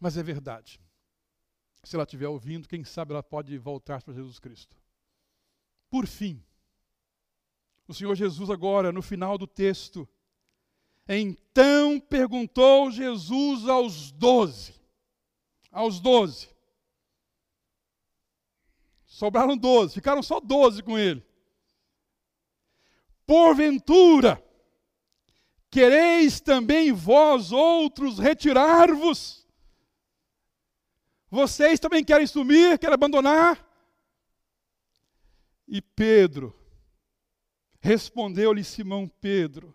Mas 0.00 0.16
é 0.16 0.22
verdade. 0.22 0.80
Se 1.82 1.96
ela 1.96 2.04
estiver 2.04 2.28
ouvindo, 2.28 2.68
quem 2.68 2.84
sabe 2.84 3.12
ela 3.12 3.22
pode 3.22 3.56
voltar 3.56 4.02
para 4.02 4.14
Jesus 4.14 4.38
Cristo. 4.38 4.76
Por 5.88 6.06
fim, 6.06 6.42
o 7.86 7.94
Senhor 7.94 8.14
Jesus, 8.14 8.50
agora, 8.50 8.92
no 8.92 9.00
final 9.00 9.38
do 9.38 9.46
texto, 9.46 10.06
então 11.08 11.98
perguntou 11.98 12.90
Jesus 12.90 13.66
aos 13.66 14.12
doze. 14.12 14.74
Aos 15.72 15.98
doze. 15.98 16.50
Sobraram 19.06 19.56
doze, 19.56 19.94
ficaram 19.94 20.22
só 20.22 20.38
doze 20.38 20.82
com 20.82 20.98
ele. 20.98 21.26
Porventura, 23.28 24.42
quereis 25.70 26.40
também 26.40 26.90
vós 26.90 27.52
outros 27.52 28.18
retirar-vos? 28.18 29.46
Vocês 31.30 31.78
também 31.78 32.02
querem 32.02 32.26
sumir, 32.26 32.76
querem 32.76 32.94
abandonar? 32.94 33.64
E 35.68 35.80
Pedro, 35.80 36.58
Respondeu-lhe 37.80 38.64
Simão 38.64 39.08
Pedro. 39.08 39.74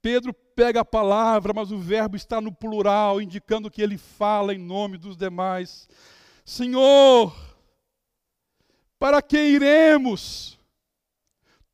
Pedro 0.00 0.32
pega 0.32 0.80
a 0.80 0.84
palavra, 0.84 1.52
mas 1.54 1.70
o 1.70 1.78
verbo 1.78 2.16
está 2.16 2.40
no 2.40 2.52
plural, 2.52 3.20
indicando 3.20 3.70
que 3.70 3.82
ele 3.82 3.96
fala 3.96 4.54
em 4.54 4.58
nome 4.58 4.98
dos 4.98 5.16
demais. 5.16 5.88
Senhor, 6.44 7.32
para 8.98 9.22
que 9.22 9.38
iremos? 9.38 10.58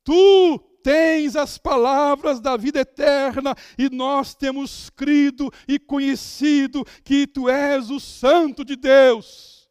Tu 0.08 0.58
tens 0.82 1.36
as 1.36 1.58
palavras 1.58 2.40
da 2.40 2.56
vida 2.56 2.80
eterna 2.80 3.54
e 3.76 3.90
nós 3.90 4.34
temos 4.34 4.88
crido 4.88 5.52
e 5.68 5.78
conhecido 5.78 6.82
que 7.04 7.26
tu 7.26 7.46
és 7.46 7.90
o 7.90 8.00
Santo 8.00 8.64
de 8.64 8.74
Deus. 8.74 9.68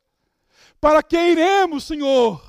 Para 0.80 1.02
que 1.02 1.18
iremos, 1.18 1.86
Senhor? 1.86 2.40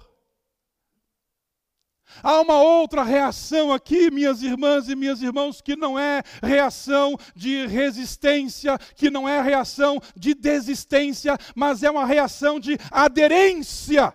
Há 2.23 2.43
uma 2.43 2.61
outra 2.61 3.03
reação 3.03 3.73
aqui, 3.73 4.11
minhas 4.11 4.43
irmãs 4.43 4.91
e 4.91 4.95
meus 4.95 5.23
irmãos, 5.23 5.63
que 5.63 5.75
não 5.75 5.99
é 5.99 6.23
reação 6.43 7.17
de 7.35 7.67
resistência, 7.67 8.77
que 8.97 9.11
não 9.11 9.27
é 9.27 9.41
reação 9.41 9.99
de 10.15 10.35
desistência, 10.35 11.39
mas 11.55 11.83
é 11.83 11.91
uma 11.91 12.05
reação 12.05 12.61
de 12.61 12.77
aderência 12.91 14.15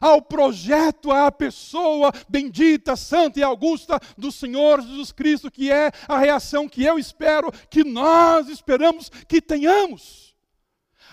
ao 0.00 0.20
projeto, 0.20 1.10
à 1.10 1.30
pessoa 1.30 2.12
bendita, 2.28 2.96
santa 2.96 3.40
e 3.40 3.42
augusta 3.42 4.00
do 4.16 4.30
Senhor 4.30 4.80
Jesus 4.80 5.12
Cristo, 5.12 5.50
que 5.50 5.70
é 5.70 5.90
a 6.08 6.18
reação 6.18 6.68
que 6.68 6.84
eu 6.84 6.98
espero, 6.98 7.52
que 7.70 7.84
nós 7.84 8.48
esperamos 8.48 9.10
que 9.28 9.40
tenhamos. 9.40 10.34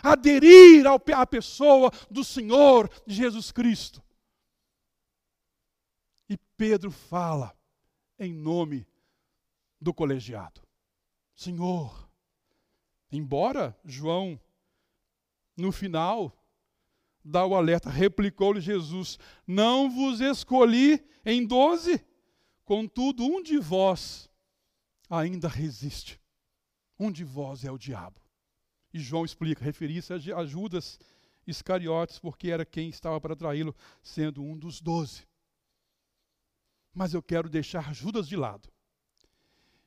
Aderir 0.02 0.86
à 1.16 1.26
pessoa 1.26 1.90
do 2.12 2.24
Senhor 2.24 2.90
Jesus 3.08 3.52
Cristo. 3.52 4.04
Pedro 6.58 6.92
fala 6.92 7.54
em 8.18 8.34
nome 8.34 8.88
do 9.82 9.94
colegiado. 9.94 10.62
Senhor, 11.36 12.10
embora 13.12 13.78
João, 13.84 14.40
no 15.58 15.72
final, 15.72 16.32
dá 17.24 17.46
o 17.46 17.56
alerta, 17.56 17.90
replicou-lhe 17.90 18.60
Jesus: 18.60 19.18
Não 19.48 19.90
vos 19.90 20.20
escolhi 20.20 21.04
em 21.26 21.46
doze, 21.46 22.04
contudo, 22.66 23.24
um 23.24 23.42
de 23.42 23.58
vós 23.58 24.30
ainda 25.10 25.48
resiste. 25.48 26.20
Um 27.00 27.12
de 27.12 27.24
vós 27.24 27.64
é 27.64 27.72
o 27.72 27.78
diabo. 27.78 28.22
E 28.94 29.00
João 29.00 29.26
explica, 29.26 29.64
referir-se 29.64 30.14
a 30.14 30.46
Judas 30.46 31.00
Iscariotes, 31.46 32.20
porque 32.20 32.50
era 32.50 32.66
quem 32.66 32.90
estava 32.90 33.20
para 33.20 33.36
traí-lo, 33.36 33.76
sendo 34.02 34.44
um 34.44 34.58
dos 34.58 34.80
doze. 34.80 35.28
Mas 36.94 37.14
eu 37.14 37.24
quero 37.24 37.50
deixar 37.50 37.94
Judas 37.94 38.28
de 38.28 38.36
lado 38.36 38.70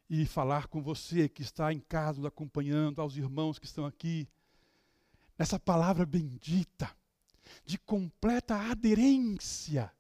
e 0.09 0.27
falar 0.27 0.69
com 0.69 0.83
você 0.83 1.29
que 1.29 1.43
está 1.43 1.73
em 1.73 1.81
casa 1.81 2.27
acompanhando, 2.27 3.01
aos 3.01 3.17
irmãos 3.17 3.59
que 3.59 3.67
estão 3.67 3.85
aqui, 3.85 4.29
nessa 5.39 5.59
palavra 5.59 6.05
bendita, 6.05 6.95
de 7.65 7.79
completa 7.79 8.55
aderência. 8.57 9.93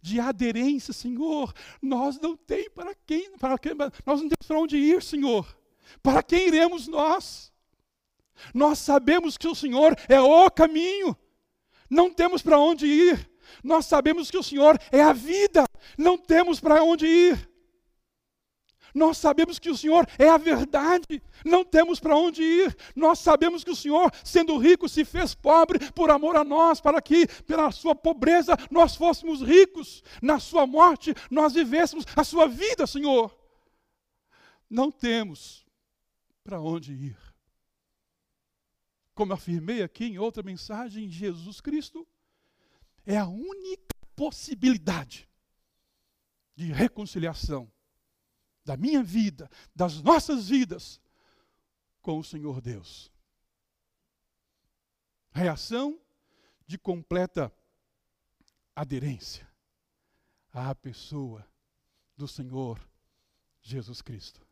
De 0.00 0.18
aderência, 0.18 0.92
Senhor, 0.92 1.52
nós 1.80 2.18
não 2.20 2.36
tem 2.36 2.68
para 2.70 2.94
quem, 3.06 3.36
para 3.38 3.56
quem, 3.58 3.72
nós 4.04 4.20
não 4.20 4.28
temos 4.28 4.46
para 4.46 4.58
onde 4.58 4.76
ir, 4.76 5.02
Senhor. 5.02 5.56
Para 6.02 6.22
quem 6.22 6.48
iremos 6.48 6.88
nós? 6.88 7.52
Nós 8.52 8.78
sabemos 8.78 9.36
que 9.36 9.46
o 9.46 9.54
Senhor 9.54 9.96
é 10.08 10.20
o 10.20 10.50
caminho. 10.50 11.16
Não 11.88 12.12
temos 12.12 12.42
para 12.42 12.58
onde 12.58 12.86
ir. 12.86 13.30
Nós 13.62 13.86
sabemos 13.86 14.30
que 14.30 14.38
o 14.38 14.42
Senhor 14.42 14.78
é 14.90 15.02
a 15.02 15.12
vida, 15.12 15.64
não 15.98 16.16
temos 16.16 16.58
para 16.58 16.82
onde 16.82 17.06
ir. 17.06 17.51
Nós 18.94 19.16
sabemos 19.16 19.58
que 19.58 19.70
o 19.70 19.76
Senhor 19.76 20.06
é 20.18 20.28
a 20.28 20.36
verdade, 20.36 21.22
não 21.44 21.64
temos 21.64 21.98
para 21.98 22.16
onde 22.16 22.42
ir. 22.42 22.76
Nós 22.94 23.18
sabemos 23.20 23.64
que 23.64 23.70
o 23.70 23.76
Senhor, 23.76 24.12
sendo 24.22 24.58
rico, 24.58 24.88
se 24.88 25.04
fez 25.04 25.34
pobre 25.34 25.78
por 25.92 26.10
amor 26.10 26.36
a 26.36 26.44
nós, 26.44 26.80
para 26.80 27.00
que, 27.00 27.26
pela 27.44 27.70
sua 27.70 27.94
pobreza, 27.94 28.54
nós 28.70 28.94
fôssemos 28.94 29.40
ricos. 29.40 30.02
Na 30.20 30.38
sua 30.38 30.66
morte, 30.66 31.14
nós 31.30 31.54
vivêssemos 31.54 32.04
a 32.14 32.22
sua 32.22 32.46
vida, 32.46 32.86
Senhor. 32.86 33.34
Não 34.68 34.90
temos 34.90 35.64
para 36.44 36.60
onde 36.60 36.92
ir. 36.92 37.18
Como 39.14 39.32
afirmei 39.32 39.82
aqui 39.82 40.04
em 40.04 40.18
outra 40.18 40.42
mensagem, 40.42 41.08
Jesus 41.08 41.60
Cristo 41.60 42.06
é 43.06 43.16
a 43.16 43.26
única 43.26 43.94
possibilidade 44.14 45.28
de 46.54 46.70
reconciliação 46.70 47.71
da 48.64 48.76
minha 48.76 49.02
vida, 49.02 49.50
das 49.74 50.00
nossas 50.02 50.48
vidas 50.48 51.00
com 52.00 52.18
o 52.18 52.24
Senhor 52.24 52.60
Deus. 52.60 53.10
Reação 55.32 56.00
de 56.66 56.78
completa 56.78 57.52
aderência 58.74 59.48
à 60.52 60.74
pessoa 60.74 61.46
do 62.16 62.28
Senhor 62.28 62.80
Jesus 63.60 64.02
Cristo. 64.02 64.46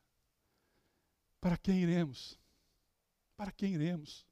Para 1.41 1.57
quem 1.57 1.81
iremos? 1.81 2.39
Para 3.37 3.53
quem 3.53 3.75
iremos? 3.75 4.27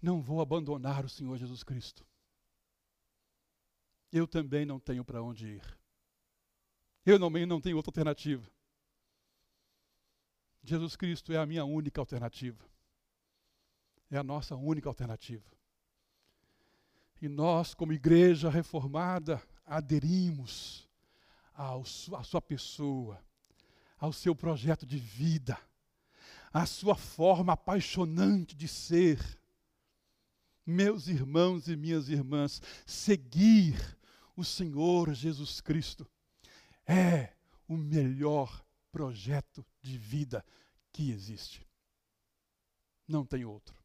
Não 0.00 0.22
vou 0.22 0.40
abandonar 0.40 1.04
o 1.04 1.08
Senhor 1.08 1.36
Jesus 1.36 1.62
Cristo. 1.62 2.06
Eu 4.10 4.26
também 4.26 4.64
não 4.64 4.80
tenho 4.80 5.04
para 5.04 5.22
onde 5.22 5.46
ir. 5.46 5.77
Eu 7.08 7.18
não, 7.18 7.30
não 7.30 7.58
tenho 7.58 7.74
outra 7.78 7.88
alternativa. 7.88 8.46
Jesus 10.62 10.94
Cristo 10.94 11.32
é 11.32 11.38
a 11.38 11.46
minha 11.46 11.64
única 11.64 12.02
alternativa. 12.02 12.62
É 14.10 14.18
a 14.18 14.22
nossa 14.22 14.54
única 14.54 14.90
alternativa. 14.90 15.50
E 17.22 17.26
nós, 17.26 17.72
como 17.72 17.94
igreja 17.94 18.50
reformada, 18.50 19.42
aderimos 19.64 20.86
à 21.54 22.22
sua 22.22 22.42
pessoa, 22.42 23.18
ao 23.98 24.12
seu 24.12 24.34
projeto 24.34 24.84
de 24.84 24.98
vida, 24.98 25.58
à 26.52 26.66
sua 26.66 26.94
forma 26.94 27.54
apaixonante 27.54 28.54
de 28.54 28.68
ser. 28.68 29.18
Meus 30.66 31.08
irmãos 31.08 31.68
e 31.68 31.74
minhas 31.74 32.10
irmãs, 32.10 32.60
seguir 32.84 33.96
o 34.36 34.44
Senhor 34.44 35.14
Jesus 35.14 35.62
Cristo 35.62 36.06
é 36.88 37.34
o 37.68 37.76
melhor 37.76 38.64
projeto 38.90 39.64
de 39.82 39.98
vida 39.98 40.44
que 40.90 41.10
existe. 41.10 41.66
Não 43.06 43.24
tem 43.24 43.44
outro. 43.44 43.76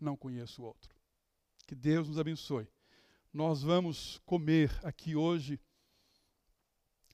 Não 0.00 0.16
conheço 0.16 0.62
outro. 0.62 0.94
Que 1.66 1.74
Deus 1.74 2.08
nos 2.08 2.18
abençoe. 2.18 2.68
Nós 3.32 3.62
vamos 3.62 4.18
comer 4.24 4.70
aqui 4.84 5.16
hoje 5.16 5.60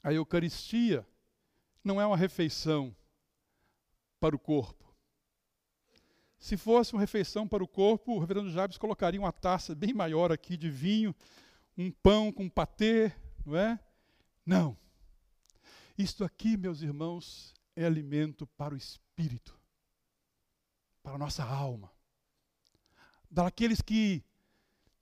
a 0.03 0.13
Eucaristia. 0.13 1.07
Não 1.83 2.01
é 2.01 2.07
uma 2.07 2.17
refeição 2.17 2.95
para 4.21 4.37
o 4.37 4.39
corpo. 4.39 4.85
Se 6.39 6.59
fosse 6.59 6.93
uma 6.93 7.01
refeição 7.01 7.49
para 7.49 7.65
o 7.65 7.69
corpo, 7.69 8.13
o 8.13 8.19
reverendo 8.19 8.51
Jabes 8.51 8.77
colocaria 8.77 9.19
uma 9.19 9.33
taça 9.33 9.75
bem 9.75 9.95
maior 9.95 10.31
aqui 10.31 10.59
de 10.59 10.69
vinho, 10.69 11.15
um 11.77 11.91
pão 11.91 12.31
com 12.31 12.49
patê, 12.51 13.11
não 13.47 13.57
é? 13.57 13.81
Não. 14.45 14.77
Isto 15.97 16.25
aqui, 16.25 16.57
meus 16.57 16.83
irmãos, 16.83 17.55
é 17.77 17.85
alimento 17.85 18.47
para 18.47 18.75
o 18.75 18.77
espírito, 18.77 19.59
para 21.03 21.15
a 21.15 21.19
nossa 21.19 21.45
alma. 21.45 21.91
Daqueles 23.31 23.81
que 23.81 24.23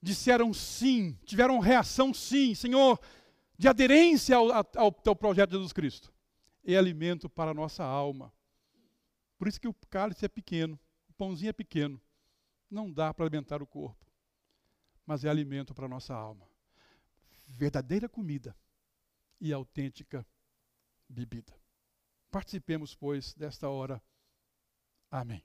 disseram 0.01 0.53
sim, 0.53 1.19
tiveram 1.25 1.59
reação 1.59 2.13
sim, 2.13 2.55
Senhor, 2.55 3.01
de 3.59 3.69
aderência 3.69 4.37
ao, 4.37 4.53
ao, 4.53 5.03
ao 5.07 5.17
projeto 5.17 5.51
de 5.51 5.57
Jesus 5.57 5.73
Cristo. 5.73 6.13
É 6.65 6.77
alimento 6.77 7.29
para 7.29 7.51
a 7.51 7.55
nossa 7.55 7.85
alma. 7.85 8.33
Por 9.39 9.49
isso 9.49 9.61
que 9.61 9.69
o 9.69 9.75
cálice 9.91 10.25
é 10.25 10.29
pequeno, 10.29 10.79
o 11.09 11.13
pãozinho 11.15 11.51
é 11.51 11.53
pequeno. 11.53 12.01
Não 12.71 12.91
dá 12.91 13.13
para 13.13 13.25
alimentar 13.25 13.63
o 13.63 13.67
corpo, 13.67 14.07
mas 15.05 15.25
é 15.25 15.29
alimento 15.29 15.75
para 15.75 15.87
a 15.87 15.89
nossa 15.89 16.15
alma. 16.15 16.47
Verdadeira 17.47 18.09
comida 18.09 18.57
e 19.43 19.53
autêntica 19.53 20.25
bebida. 21.09 21.53
Participemos, 22.31 22.95
pois, 22.95 23.35
desta 23.35 23.69
hora. 23.69 24.01
Amém. 25.11 25.45